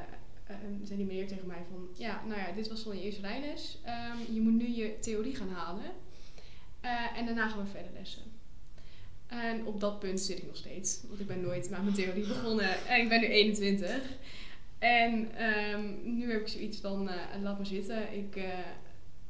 eh, 0.46 0.56
zei 0.82 0.98
die 0.98 1.06
meneer 1.06 1.26
tegen 1.26 1.46
mij 1.46 1.64
van... 1.70 1.88
Ja, 1.92 2.24
nou 2.26 2.40
ja, 2.40 2.52
dit 2.52 2.68
was 2.68 2.84
dan 2.84 2.96
je 2.96 3.02
eerste 3.02 3.20
rijles. 3.20 3.78
Ehm, 3.84 4.32
je 4.32 4.40
moet 4.40 4.52
nu 4.52 4.68
je 4.68 4.98
theorie 5.00 5.34
gaan 5.34 5.48
halen. 5.48 5.92
En 7.16 7.26
daarna 7.26 7.48
gaan 7.48 7.64
we 7.64 7.70
verder 7.70 7.92
lessen. 7.92 8.22
En 9.28 9.66
op 9.66 9.80
dat 9.80 9.98
punt 9.98 10.20
zit 10.20 10.38
ik 10.38 10.46
nog 10.46 10.56
steeds. 10.56 11.00
Want 11.08 11.20
ik 11.20 11.26
ben 11.26 11.40
nooit 11.40 11.70
met 11.70 11.82
mijn 11.82 11.94
theorie 11.94 12.26
begonnen. 12.26 12.68
En 12.88 13.00
ik 13.00 13.08
ben 13.08 13.20
nu 13.20 13.26
21. 13.26 14.00
En 14.78 15.28
ehm, 15.36 15.80
nu 16.18 16.30
heb 16.32 16.40
ik 16.40 16.48
zoiets 16.48 16.78
van, 16.80 17.08
eh, 17.08 17.14
laat 17.42 17.56
maar 17.56 17.66
zitten. 17.66 17.98
Ik, 18.12 18.36
eh, 18.36 18.42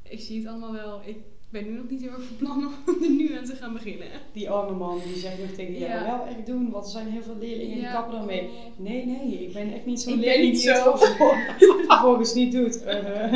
ik 0.09 0.19
zie 0.19 0.39
het 0.39 0.47
allemaal 0.47 0.73
wel. 0.73 1.01
Ik 1.05 1.17
ben 1.49 1.63
nu 1.63 1.71
nog 1.77 1.89
niet 1.89 2.01
heel 2.01 2.11
erg 2.11 2.23
van 2.23 2.35
plan 2.37 2.73
om 2.87 3.03
er 3.03 3.09
nu 3.09 3.37
aan 3.37 3.45
te 3.45 3.55
gaan 3.55 3.73
beginnen. 3.73 4.07
Die 4.33 4.49
arme 4.49 4.77
man 4.77 5.01
die 5.05 5.15
zegt 5.17 5.39
nog 5.39 5.49
tegen 5.51 5.73
jou, 5.79 5.91
Ja. 5.91 6.03
wel 6.05 6.27
echt 6.27 6.45
doen, 6.45 6.69
want 6.71 6.85
er 6.85 6.91
zijn 6.91 7.07
heel 7.07 7.21
veel 7.23 7.37
leerlingen 7.39 7.73
die 7.73 7.83
Ja. 7.83 7.91
kappen 7.91 8.19
ermee. 8.19 8.49
Nee, 8.77 9.05
nee, 9.05 9.43
ik 9.47 9.53
ben 9.53 9.73
echt 9.73 9.85
niet 9.85 10.01
zo'n 10.01 10.13
Ik 10.13 10.19
ben 10.19 10.27
leerling 10.29 10.51
niet 10.53 10.61
die 10.61 10.71
het 10.71 10.81
zo. 10.81 10.95
vervol- 10.95 11.33
vervolgens 11.87 12.33
niet 12.33 12.51
doet. 12.51 12.81
Uh, 12.83 13.33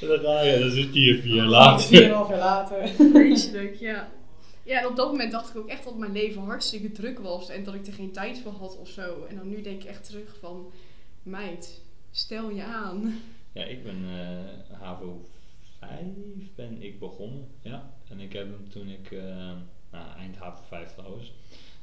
En 0.00 0.08
dan 0.08 0.18
ga 0.18 0.42
je, 0.42 0.58
dan 0.58 0.70
zit 0.70 0.94
je 0.94 1.00
hier 1.00 1.20
vier 1.20 1.34
jaar 1.34 1.46
later. 1.46 1.86
Vier 1.86 2.02
en 2.02 2.08
een 2.08 2.14
half 2.14 2.28
jaar 2.28 2.38
later. 2.38 2.88
Vreselijk, 2.88 3.76
ja. 3.76 4.08
Ja, 4.72 4.80
en 4.80 4.86
op 4.86 4.96
dat 4.96 5.10
moment 5.10 5.32
dacht 5.32 5.50
ik 5.50 5.56
ook 5.56 5.68
echt 5.68 5.84
dat 5.84 5.98
mijn 5.98 6.12
leven 6.12 6.42
hartstikke 6.42 6.92
druk 6.92 7.18
was. 7.18 7.48
En 7.48 7.64
dat 7.64 7.74
ik 7.74 7.86
er 7.86 7.92
geen 7.92 8.12
tijd 8.12 8.38
voor 8.38 8.52
had 8.52 8.78
of 8.78 8.88
zo. 8.88 9.24
En 9.24 9.36
dan 9.36 9.48
nu 9.48 9.62
denk 9.62 9.82
ik 9.82 9.88
echt 9.88 10.04
terug 10.04 10.38
van... 10.38 10.70
Meid, 11.22 11.82
stel 12.10 12.50
je 12.50 12.62
aan. 12.62 13.20
Ja, 13.52 13.64
ik 13.64 13.82
ben 13.82 14.04
eh 14.04 14.78
HAVO 14.80 15.24
5 15.78 16.00
ben 16.54 16.82
ik 16.82 16.98
begonnen, 16.98 17.48
ja. 17.60 17.94
En 18.08 18.20
ik 18.20 18.32
heb 18.32 18.50
hem 18.50 18.68
toen 18.70 18.88
ik, 18.88 19.10
eh, 19.10 19.52
nou, 19.90 20.16
eind 20.18 20.36
HAVO 20.36 20.62
5 20.68 20.92
trouwens. 20.92 21.32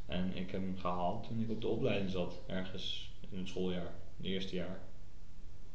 En 0.06 0.36
ik 0.36 0.52
heb 0.52 0.62
hem 0.62 0.78
gehaald 0.78 1.28
toen 1.28 1.40
ik 1.40 1.50
op 1.50 1.62
de 1.62 1.68
opleiding 1.68 2.10
zat, 2.10 2.42
ergens 2.48 3.12
in 3.30 3.38
het 3.38 3.48
schooljaar, 3.48 3.94
het 4.18 4.26
eerste 4.26 4.56
jaar. 4.56 4.80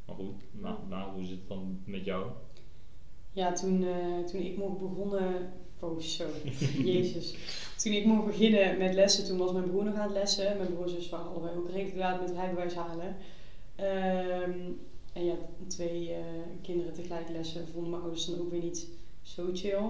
Maar 0.05 0.17
goed, 0.17 0.43
maar, 0.61 0.77
maar 0.89 1.09
hoe 1.09 1.25
zit 1.25 1.39
het 1.39 1.49
dan 1.49 1.83
met 1.85 2.05
jou? 2.05 2.31
Ja, 3.33 3.53
toen, 3.53 3.85
eh, 3.85 4.25
toen 4.25 4.41
ik 4.41 4.57
mocht 4.57 4.79
begonnen... 4.79 5.53
Oh, 5.85 6.01
zo. 6.01 6.25
Jezus. 6.85 7.35
Toen 7.83 7.93
ik 7.93 8.05
mocht 8.05 8.27
beginnen 8.27 8.79
met 8.79 8.95
lessen, 8.95 9.25
toen 9.25 9.39
was 9.39 9.53
mijn 9.53 9.65
broer 9.71 9.85
nog 9.85 9.95
aan 9.95 10.03
het 10.09 10.13
lessen. 10.17 10.57
Mijn 10.57 10.73
broer 10.75 10.85
en 10.85 10.91
zus 10.91 11.09
waren 11.09 11.27
allebei 11.27 11.57
ook 11.57 11.71
redelijk 11.71 11.97
laat 11.97 12.21
met 12.21 12.31
rijbewijs 12.37 12.75
halen. 12.75 13.17
Ehm, 13.77 14.59
en 15.13 15.25
ja, 15.25 15.35
twee 15.67 16.11
eh, 16.13 16.19
kinderen 16.63 16.93
tegelijk 16.93 17.29
lessen 17.29 17.69
vonden 17.73 17.91
mijn 17.91 18.03
ouders 18.03 18.27
dan 18.27 18.41
ook 18.41 18.51
weer 18.51 18.63
niet 18.63 18.89
zo 19.23 19.51
chill. 19.55 19.83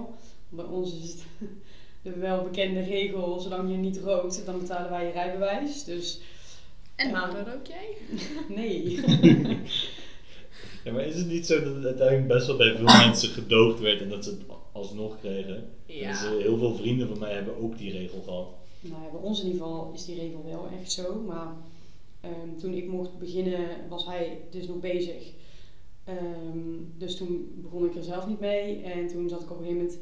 Bij 0.49 0.65
ons 0.65 0.93
is 1.03 1.09
het 1.11 1.23
de 2.03 2.19
welbekende 2.19 2.79
regel, 2.81 3.39
zolang 3.39 3.71
je 3.71 3.77
niet 3.77 3.97
rookt, 3.97 4.45
dan 4.45 4.59
betalen 4.59 4.89
wij 4.89 5.05
je 5.05 5.11
rijbewijs. 5.11 5.83
Dus 5.83 6.21
En 6.95 7.07
Ja. 7.07 7.11
waarom 7.13 7.35
rook 7.53 7.65
jij? 7.67 7.87
nee. 8.57 8.99
Ja, 10.83 10.91
maar 10.91 11.05
is 11.05 11.15
het 11.15 11.27
niet 11.27 11.45
zo 11.45 11.63
dat 11.63 11.75
het 11.75 11.85
uiteindelijk 11.85 12.27
best 12.27 12.47
wel 12.47 12.57
bij 12.57 12.75
veel 12.75 12.83
mensen 12.83 13.29
gedoogd 13.29 13.79
werd 13.79 14.01
en 14.01 14.09
dat 14.09 14.23
ze 14.23 14.29
het 14.29 14.41
alsnog 14.71 15.19
kregen? 15.19 15.69
Ja. 15.85 16.09
Dus, 16.09 16.23
eh, 16.23 16.29
heel 16.29 16.57
veel 16.57 16.75
vrienden 16.75 17.07
van 17.07 17.19
mij 17.19 17.33
hebben 17.33 17.61
ook 17.61 17.77
die 17.77 17.91
regel 17.91 18.21
gehad. 18.21 18.47
Nou 18.81 19.03
ja, 19.03 19.09
bij 19.09 19.19
ons 19.21 19.39
in 19.39 19.45
ieder 19.45 19.61
geval 19.61 19.91
is 19.93 20.05
die 20.05 20.15
regel 20.15 20.43
wel 20.45 20.67
echt 20.79 20.91
zo. 20.91 21.21
Maar 21.27 21.53
ehm, 22.21 22.57
toen 22.59 22.73
ik 22.73 22.87
mocht 22.87 23.17
beginnen, 23.19 23.67
was 23.89 24.05
hij 24.05 24.41
dus 24.49 24.67
nog 24.67 24.79
bezig. 24.79 25.31
Ehm, 26.03 26.69
dus 26.97 27.17
toen 27.17 27.51
begon 27.55 27.85
ik 27.85 27.95
er 27.95 28.03
zelf 28.03 28.27
niet 28.27 28.39
mee. 28.39 28.81
En 28.81 29.07
toen 29.07 29.29
zat 29.29 29.41
ik 29.41 29.51
op 29.51 29.59
een 29.59 29.65
gegeven 29.65 29.85
moment 29.85 29.99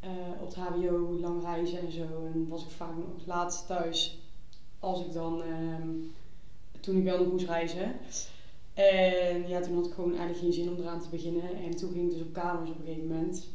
eh, 0.00 0.42
op 0.42 0.46
het 0.46 0.56
HBO 0.56 1.18
lang 1.20 1.42
reizen 1.42 1.78
en 1.78 1.92
zo. 1.92 2.30
En 2.32 2.48
was 2.48 2.62
ik 2.62 2.70
vaak 2.70 2.96
nog 2.96 3.26
laat 3.26 3.64
thuis. 3.66 4.18
Als 4.78 5.00
ik 5.00 5.12
dan, 5.12 5.42
ehm, 5.42 5.88
toen 6.80 6.96
ik 6.96 7.04
wel 7.04 7.18
nog 7.18 7.32
moest 7.32 7.46
reizen. 7.46 7.94
En 8.74 9.48
ja, 9.48 9.60
toen 9.60 9.74
had 9.74 9.86
ik 9.86 9.92
gewoon 9.92 10.10
eigenlijk 10.10 10.38
geen 10.38 10.52
zin 10.52 10.68
om 10.68 10.76
eraan 10.76 11.00
te 11.00 11.08
beginnen. 11.08 11.54
En 11.64 11.76
toen 11.76 11.92
ging 11.92 12.04
ik 12.04 12.10
dus 12.10 12.26
op 12.26 12.32
kamers 12.32 12.70
op 12.70 12.78
een 12.78 12.84
gegeven 12.86 13.08
moment. 13.08 13.48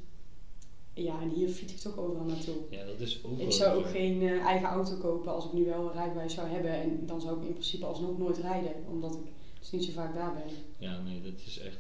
Ja, 0.97 1.21
en 1.21 1.29
hier 1.29 1.47
fiets 1.49 1.73
ik 1.73 1.79
toch 1.79 1.97
overal 1.97 2.25
naartoe. 2.25 2.55
Ja, 2.69 2.86
dat 2.86 2.99
is 2.99 3.23
ook 3.23 3.39
Ik 3.39 3.51
zou 3.51 3.77
ook 3.77 3.89
geen 3.89 4.21
eh, 4.21 4.45
eigen 4.45 4.67
auto 4.67 4.97
kopen 4.97 5.34
als 5.34 5.45
ik 5.45 5.53
nu 5.53 5.65
wel 5.65 5.86
een 5.88 5.93
rijbewijs 5.93 6.34
zou 6.34 6.47
hebben. 6.47 6.71
En 6.71 7.05
dan 7.05 7.21
zou 7.21 7.39
ik 7.41 7.47
in 7.47 7.53
principe 7.53 7.86
alsnog 7.86 8.17
nooit 8.17 8.38
rijden. 8.38 8.71
Omdat 8.89 9.13
ik 9.15 9.21
dus 9.60 9.71
niet 9.71 9.84
zo 9.84 9.91
vaak 9.91 10.13
daar 10.15 10.34
ben. 10.34 10.53
Ja, 10.77 11.01
nee, 11.01 11.21
dat 11.21 11.41
is 11.45 11.60
echt. 11.60 11.77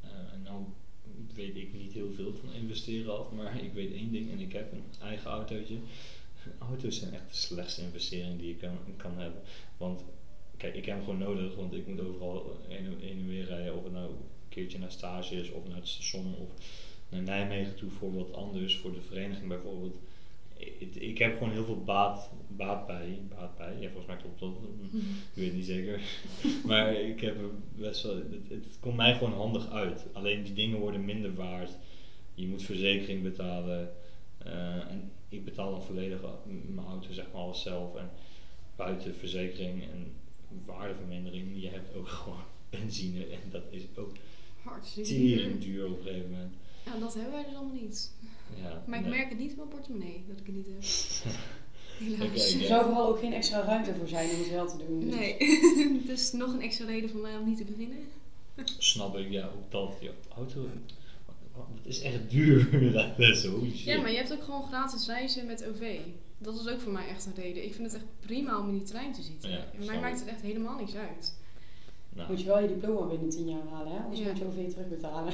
eh, 0.00 0.08
en 0.32 0.42
nou 0.42 0.62
weet 1.34 1.56
ik 1.56 1.72
niet 1.74 1.92
heel 1.92 2.12
veel 2.14 2.32
van 2.34 2.52
investeren 2.52 3.18
af, 3.18 3.30
maar 3.30 3.62
ik 3.64 3.72
weet 3.72 3.92
één 3.92 4.12
ding 4.12 4.30
en 4.30 4.38
ik 4.40 4.52
heb 4.52 4.72
een 4.72 4.84
eigen 5.02 5.30
autootje. 5.30 5.76
Auto's 6.70 6.98
zijn 6.98 7.14
echt 7.14 7.28
de 7.30 7.36
slechtste 7.36 7.82
investering 7.82 8.38
die 8.38 8.48
je 8.48 8.56
kan, 8.56 8.78
kan 8.96 9.18
hebben. 9.18 9.40
Want 9.76 10.00
kijk, 10.56 10.74
ik 10.74 10.84
heb 10.84 10.94
hem 10.96 11.04
gewoon 11.04 11.18
nodig, 11.18 11.54
want 11.54 11.72
ik 11.72 11.86
moet 11.86 12.00
overal 12.00 12.56
heen 12.68 12.84
en- 12.86 12.98
heen 13.00 13.18
en 13.18 13.26
weer 13.28 13.44
rijden. 13.44 13.76
Of 13.76 13.82
het 13.84 13.92
nou 13.92 14.06
een 14.08 14.16
keertje 14.48 14.78
naar 14.78 14.92
stage 14.92 15.34
is, 15.34 15.50
of 15.50 15.66
naar 15.68 15.76
het 15.76 15.88
station, 15.88 16.34
of 16.38 16.48
naar 17.12 17.22
Nijmegen 17.22 17.74
toe 17.74 17.90
voor 17.90 18.14
wat 18.14 18.32
anders, 18.34 18.76
voor 18.76 18.92
de 18.94 19.00
vereniging 19.00 19.48
bijvoorbeeld. 19.48 19.94
Ik, 20.56 20.94
ik 20.94 21.18
heb 21.18 21.32
gewoon 21.32 21.52
heel 21.52 21.64
veel 21.64 21.84
baat, 21.84 22.30
baat 22.48 22.86
bij. 22.86 23.18
Baat 23.28 23.56
bij. 23.56 23.72
Ja, 23.80 23.86
volgens 23.88 24.06
mij 24.06 24.16
klopt 24.16 24.40
dat. 24.40 24.52
Ik 24.92 25.00
weet 25.34 25.46
het 25.46 25.54
niet 25.54 25.64
zeker. 25.64 26.00
maar 26.68 26.94
ik 26.94 27.20
heb 27.20 27.36
best 27.76 28.02
wel. 28.02 28.16
Het, 28.16 28.48
het 28.48 28.66
komt 28.80 28.96
mij 28.96 29.14
gewoon 29.14 29.32
handig 29.32 29.70
uit. 29.70 30.06
Alleen 30.12 30.42
die 30.42 30.54
dingen 30.54 30.78
worden 30.78 31.04
minder 31.04 31.34
waard. 31.34 31.70
Je 32.34 32.46
moet 32.48 32.62
verzekering 32.62 33.22
betalen. 33.22 33.92
eh, 34.38 34.90
en 34.90 35.10
ik 35.28 35.44
betaal 35.44 35.70
dan 35.70 35.82
volledig 35.82 36.20
mijn 36.66 36.86
auto, 36.86 37.12
zeg 37.12 37.26
maar, 37.32 37.42
alles 37.42 37.62
zelf. 37.62 37.96
En 37.96 38.10
buiten 38.76 39.14
verzekering 39.14 39.82
en 39.82 40.12
waardevermindering, 40.66 41.62
je 41.62 41.68
hebt 41.68 41.94
ook 41.94 42.08
gewoon 42.18 42.44
benzine. 42.70 43.26
En 43.26 43.50
dat 43.50 43.62
is 43.70 43.82
ook 43.96 44.12
Hartstikke 44.62 45.58
duur 45.58 45.86
op 45.86 45.98
een 45.98 46.04
gegeven 46.06 46.30
moment. 46.30 46.54
Ja, 46.84 46.98
dat 47.00 47.14
hebben 47.14 47.32
wij 47.32 47.44
dus 47.44 47.54
allemaal 47.54 47.74
niet. 47.82 48.10
Ja, 48.62 48.82
Maar 48.86 48.98
ik 48.98 49.04
nee. 49.06 49.14
merk 49.18 49.28
het 49.28 49.38
niet 49.38 49.50
in 49.50 49.56
mijn 49.56 49.68
portemonnee 49.68 50.24
dat 50.28 50.38
ik 50.38 50.46
het 50.46 50.54
niet 50.54 50.66
heb. 50.66 50.82
Helaas. 52.08 52.54
Er 52.54 52.64
zou 52.66 52.84
vooral 52.84 53.08
ook 53.08 53.18
geen 53.18 53.32
extra 53.32 53.60
ruimte 53.64 53.94
voor 53.94 54.08
zijn 54.08 54.30
om 54.30 54.38
het 54.38 54.50
wel 54.50 54.66
te 54.66 54.76
doen. 54.86 55.00
Dus 55.00 55.14
Nee, 55.14 55.36
dus 56.06 56.32
nog 56.32 56.52
een 56.52 56.60
extra 56.62 56.86
reden 56.86 57.10
voor 57.10 57.20
mij 57.20 57.36
om 57.36 57.48
niet 57.48 57.56
te 57.58 57.64
beginnen. 57.64 57.98
Snap 58.78 59.16
ik, 59.16 59.30
ja, 59.30 59.46
ook 59.46 59.70
dat. 59.70 59.94
Ja, 60.00 60.10
auto, 60.36 60.68
dat 61.54 61.66
is 61.82 62.00
echt 62.00 62.30
duur. 62.30 62.68
holy 63.50 63.70
shit. 63.70 63.84
Ja, 63.84 64.00
maar 64.00 64.10
je 64.10 64.16
hebt 64.16 64.32
ook 64.32 64.42
gewoon 64.42 64.66
gratis 64.66 65.06
reizen 65.06 65.46
met 65.46 65.66
OV. 65.68 65.98
Dat 66.38 66.60
is 66.60 66.68
ook 66.68 66.80
voor 66.80 66.92
mij 66.92 67.08
echt 67.08 67.26
een 67.26 67.34
reden. 67.34 67.64
Ik 67.64 67.74
vind 67.74 67.92
het 67.92 67.94
echt 67.94 68.10
prima 68.20 68.58
om 68.58 68.68
in 68.68 68.74
die 68.78 68.86
trein 68.86 69.12
te 69.12 69.22
zitten. 69.22 69.50
Ja, 69.50 69.64
en 69.78 69.86
mij 69.86 70.00
maakt 70.00 70.20
het 70.20 70.28
echt 70.28 70.40
helemaal 70.40 70.76
niks 70.78 70.94
uit. 70.94 71.34
Nou, 72.08 72.30
moet 72.30 72.40
je 72.40 72.46
wel 72.46 72.60
je 72.60 72.68
diploma 72.68 73.06
binnen 73.06 73.28
10 73.28 73.48
jaar 73.48 73.66
halen, 73.70 73.92
hè? 73.92 73.98
anders 73.98 74.20
Ja. 74.20 74.26
moet 74.26 74.38
je 74.38 74.44
OV 74.44 74.70
terugbetalen. 74.72 75.32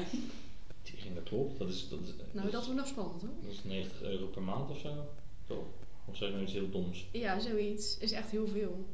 Dat 1.15 1.23
klopt. 1.23 1.59
Dat 1.59 1.69
is, 1.69 1.89
dat 1.89 1.99
is, 2.01 2.09
Nou, 2.33 2.51
dat 2.51 2.65
wordt 2.65 2.81
nog 2.81 2.89
spannend 2.89 3.23
hoor. 3.23 3.31
dat 3.43 3.53
is 3.53 3.65
90 3.65 4.03
euro 4.03 4.27
per 4.27 4.43
maand 4.43 4.71
of 4.71 4.79
zo. 4.79 5.09
Toch? 5.47 5.65
Of 6.05 6.17
zeg 6.17 6.31
nou 6.31 6.43
iets 6.43 6.53
heel 6.53 6.71
doms? 6.71 7.07
Ja, 7.13 7.41
zoiets 7.41 7.99
is 7.99 8.13
echt 8.13 8.31
heel 8.31 8.47
veel. 8.47 8.87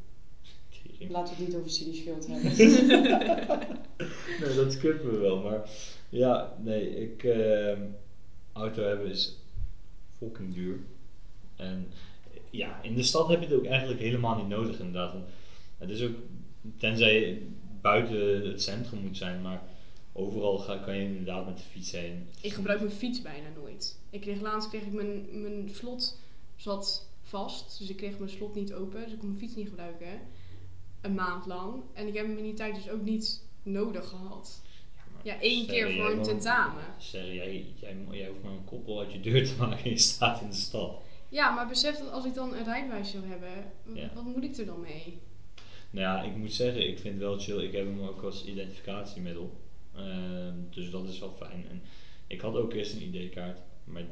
Tering. 0.68 1.10
Laten 1.10 1.36
we 1.36 1.40
het 1.40 1.48
niet 1.48 1.58
over 1.58 1.70
studieschuld 1.70 2.26
hebben. 2.26 2.56
nee, 4.40 4.54
dat 4.54 4.72
skippen 4.72 5.10
we 5.10 5.18
wel. 5.18 5.42
Maar 5.42 5.70
ja, 6.08 6.56
nee, 6.62 7.00
ik, 7.00 7.24
ehm, 7.24 7.80
auto 8.52 8.82
hebben 8.82 9.10
is 9.10 9.36
fucking 10.18 10.54
duur. 10.54 10.78
En 11.56 11.86
ja, 12.50 12.82
in 12.82 12.94
de 12.94 13.02
stad 13.02 13.28
heb 13.28 13.40
je 13.40 13.46
het 13.46 13.54
ook 13.54 13.66
eigenlijk 13.66 14.00
helemaal 14.00 14.36
niet 14.36 14.48
nodig 14.48 14.78
inderdaad. 14.78 15.14
Het 15.78 15.90
is 15.90 16.02
ook, 16.02 16.14
tenzij 16.76 17.20
je 17.20 17.46
buiten 17.80 18.46
het 18.46 18.62
centrum 18.62 19.00
moet 19.00 19.16
zijn, 19.16 19.42
maar 19.42 19.62
overal 20.16 20.58
ga, 20.58 20.76
kan 20.76 20.96
je 20.96 21.04
inderdaad 21.04 21.46
met 21.46 21.56
de 21.56 21.62
fiets 21.62 21.92
heen. 21.92 22.28
Ik 22.40 22.52
gebruik 22.52 22.80
mijn 22.80 22.92
fiets 22.92 23.22
bijna 23.22 23.48
nooit. 23.60 23.98
Ik 24.10 24.20
kreeg 24.20 24.40
laatst 24.40 24.68
kreeg 24.68 24.82
ik 24.82 24.92
mijn, 24.92 25.42
mijn 25.42 25.70
slot 25.72 26.18
zat 26.56 27.08
vast, 27.22 27.78
dus 27.78 27.88
ik 27.88 27.96
kreeg 27.96 28.18
mijn 28.18 28.30
slot 28.30 28.54
niet 28.54 28.72
open, 28.72 29.02
dus 29.02 29.12
ik 29.12 29.18
kon 29.18 29.28
mijn 29.28 29.40
fiets 29.40 29.54
niet 29.54 29.68
gebruiken. 29.68 30.20
Een 31.00 31.14
maand 31.14 31.46
lang. 31.46 31.82
En 31.92 32.06
ik 32.06 32.14
heb 32.14 32.26
hem 32.26 32.36
in 32.36 32.42
die 32.44 32.54
tijd 32.54 32.74
dus 32.74 32.90
ook 32.90 33.02
niet 33.02 33.42
nodig 33.62 34.08
gehad. 34.08 34.62
Ja, 35.22 35.40
één 35.40 35.66
keer 35.66 35.86
Sorry, 35.86 35.96
voor 36.00 36.10
een 36.10 36.22
tentamen. 36.22 36.84
Zeg, 36.98 37.24
jij, 37.24 37.66
jij, 37.80 37.96
jij 38.10 38.28
hoeft 38.28 38.42
maar 38.42 38.52
een 38.52 38.64
koppel 38.64 39.00
uit 39.00 39.12
je 39.12 39.20
deur 39.20 39.46
te 39.46 39.54
maken 39.62 39.84
en 39.84 39.90
je 39.90 39.98
staat 39.98 40.40
in 40.40 40.48
de 40.48 40.54
stad. 40.56 40.96
Ja, 41.28 41.50
maar 41.54 41.68
besef 41.68 41.98
dat 41.98 42.10
als 42.10 42.24
ik 42.24 42.34
dan 42.34 42.54
een 42.54 42.64
rijbewijs 42.64 43.10
zou 43.10 43.26
hebben, 43.26 43.72
Ja. 43.94 44.10
wat 44.14 44.24
moet 44.24 44.44
ik 44.44 44.56
er 44.56 44.66
dan 44.66 44.80
mee? 44.80 45.18
Nou 45.90 46.06
ja, 46.06 46.22
ik 46.30 46.36
moet 46.36 46.52
zeggen, 46.52 46.88
ik 46.88 46.98
vind 46.98 47.14
het 47.14 47.22
wel 47.22 47.38
chill. 47.38 47.58
Ik 47.64 47.72
heb 47.72 47.84
hem 47.84 48.02
ook 48.02 48.22
als 48.22 48.44
identificatiemiddel. 48.44 49.50
Ehm, 49.96 50.54
dus 50.70 50.90
dat 50.90 51.08
is 51.08 51.18
wel 51.18 51.34
fijn. 51.38 51.66
En 51.70 51.82
ik 52.26 52.40
had 52.40 52.56
ook 52.56 52.72
eerst 52.72 52.94
een 52.94 53.14
ID-kaart, 53.14 53.58
maar 53.84 54.04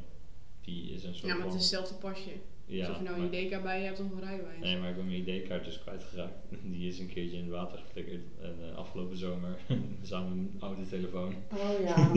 die 0.60 0.92
is 0.92 1.04
een 1.04 1.14
soort 1.14 1.26
Ja, 1.26 1.34
maar 1.36 1.46
het 1.46 1.54
is 1.54 1.60
hetzelfde 1.60 1.94
pasje. 1.94 2.30
ja, 2.66 2.86
dus 2.86 2.96
of 2.96 3.02
je 3.02 3.08
nou 3.08 3.20
een 3.20 3.34
ID-kaart 3.34 3.62
bij 3.62 3.78
je 3.78 3.84
hebt 3.84 4.00
of 4.00 4.10
een 4.10 4.20
rijbewijs. 4.20 4.60
Nee, 4.60 4.78
maar 4.78 4.90
ik 4.90 4.96
ben 4.96 5.06
mijn 5.06 5.28
ID-kaart 5.28 5.64
dus 5.64 5.78
kwijtgeraakt. 5.78 6.34
Die 6.72 6.88
is 6.88 6.98
een 6.98 7.08
keertje 7.08 7.36
in 7.36 7.42
het 7.42 7.52
water 7.52 7.78
geflikkerd. 7.78 8.22
En 8.40 8.56
eh, 8.60 8.76
afgelopen 8.76 9.16
zomer 9.16 9.58
samen 10.02 10.28
met 10.28 10.52
mijn 10.52 10.62
oude 10.62 10.88
telefoon. 10.88 11.34
Oh 11.52 11.80
ja. 11.84 12.12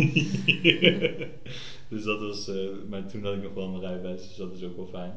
dus 1.95 2.04
dat 2.04 2.19
was, 2.19 2.47
eh, 2.47 2.69
maar 2.89 3.06
toen 3.08 3.23
had 3.23 3.36
ik 3.36 3.43
nog 3.43 3.54
wel 3.54 3.69
mijn 3.69 3.82
rijbewijs, 3.82 4.28
dus 4.28 4.36
dat 4.36 4.54
is 4.54 4.63
ook 4.63 4.75
wel 4.75 4.88
fijn. 4.88 5.13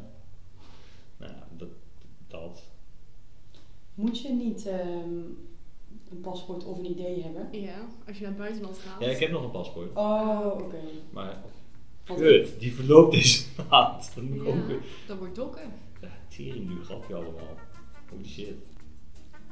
Nou 1.16 1.32
ja, 1.32 1.48
dat, 1.56 1.68
dat. 2.26 2.62
Moet 3.94 4.20
je 4.20 4.32
niet 4.32 4.66
ehm, 4.66 5.20
een 6.10 6.20
paspoort 6.20 6.64
of 6.64 6.78
een 6.78 6.90
idee 6.90 7.22
hebben? 7.22 7.48
Ja, 7.60 7.74
als 8.06 8.16
je 8.16 8.22
naar 8.22 8.32
het 8.32 8.40
buitenland 8.40 8.78
gaat. 8.78 9.00
Ja, 9.00 9.06
ik 9.08 9.18
heb 9.18 9.30
nog 9.30 9.42
een 9.42 9.50
paspoort. 9.50 9.96
Oh, 9.96 10.50
oké. 10.52 10.76
Maar 11.10 11.42
kut, 12.04 12.60
die 12.60 12.74
verloopt 12.74 13.12
deze 13.14 13.44
maand. 13.70 14.10
Dat 14.14 14.24
moet 14.24 14.36
ik 14.40 14.46
Ja, 14.46 14.52
ook 14.52 14.66
weer. 14.66 14.80
dat 15.06 15.18
wordt 15.18 15.34
dokken. 15.34 15.72
Ja, 16.00 16.08
tering 16.28 16.68
duur 16.68 16.84
grapje 16.84 17.14
allemaal. 17.14 17.56
Holy 18.10 18.26
shit. 18.26 18.54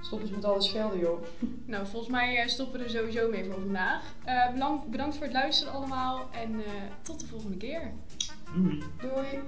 Stop 0.00 0.20
eens 0.20 0.30
met 0.30 0.44
alle 0.44 0.62
schelden, 0.62 0.98
joh. 0.98 1.22
Nou, 1.66 1.86
volgens 1.86 2.10
mij 2.12 2.36
eh, 2.36 2.48
stoppen 2.48 2.78
we 2.78 2.84
er 2.84 2.90
sowieso 2.90 3.30
mee 3.30 3.44
voor 3.44 3.60
vandaag. 3.60 4.14
Eh, 4.24 4.52
bedankt 4.90 5.16
voor 5.16 5.24
het 5.24 5.32
luisteren 5.34 5.72
allemaal 5.72 6.28
en 6.32 6.54
eh, 6.64 6.70
tot 7.02 7.20
de 7.20 7.26
volgende 7.26 7.56
keer. 7.56 7.92
Doei. 8.54 8.78
Doei. 9.00 9.42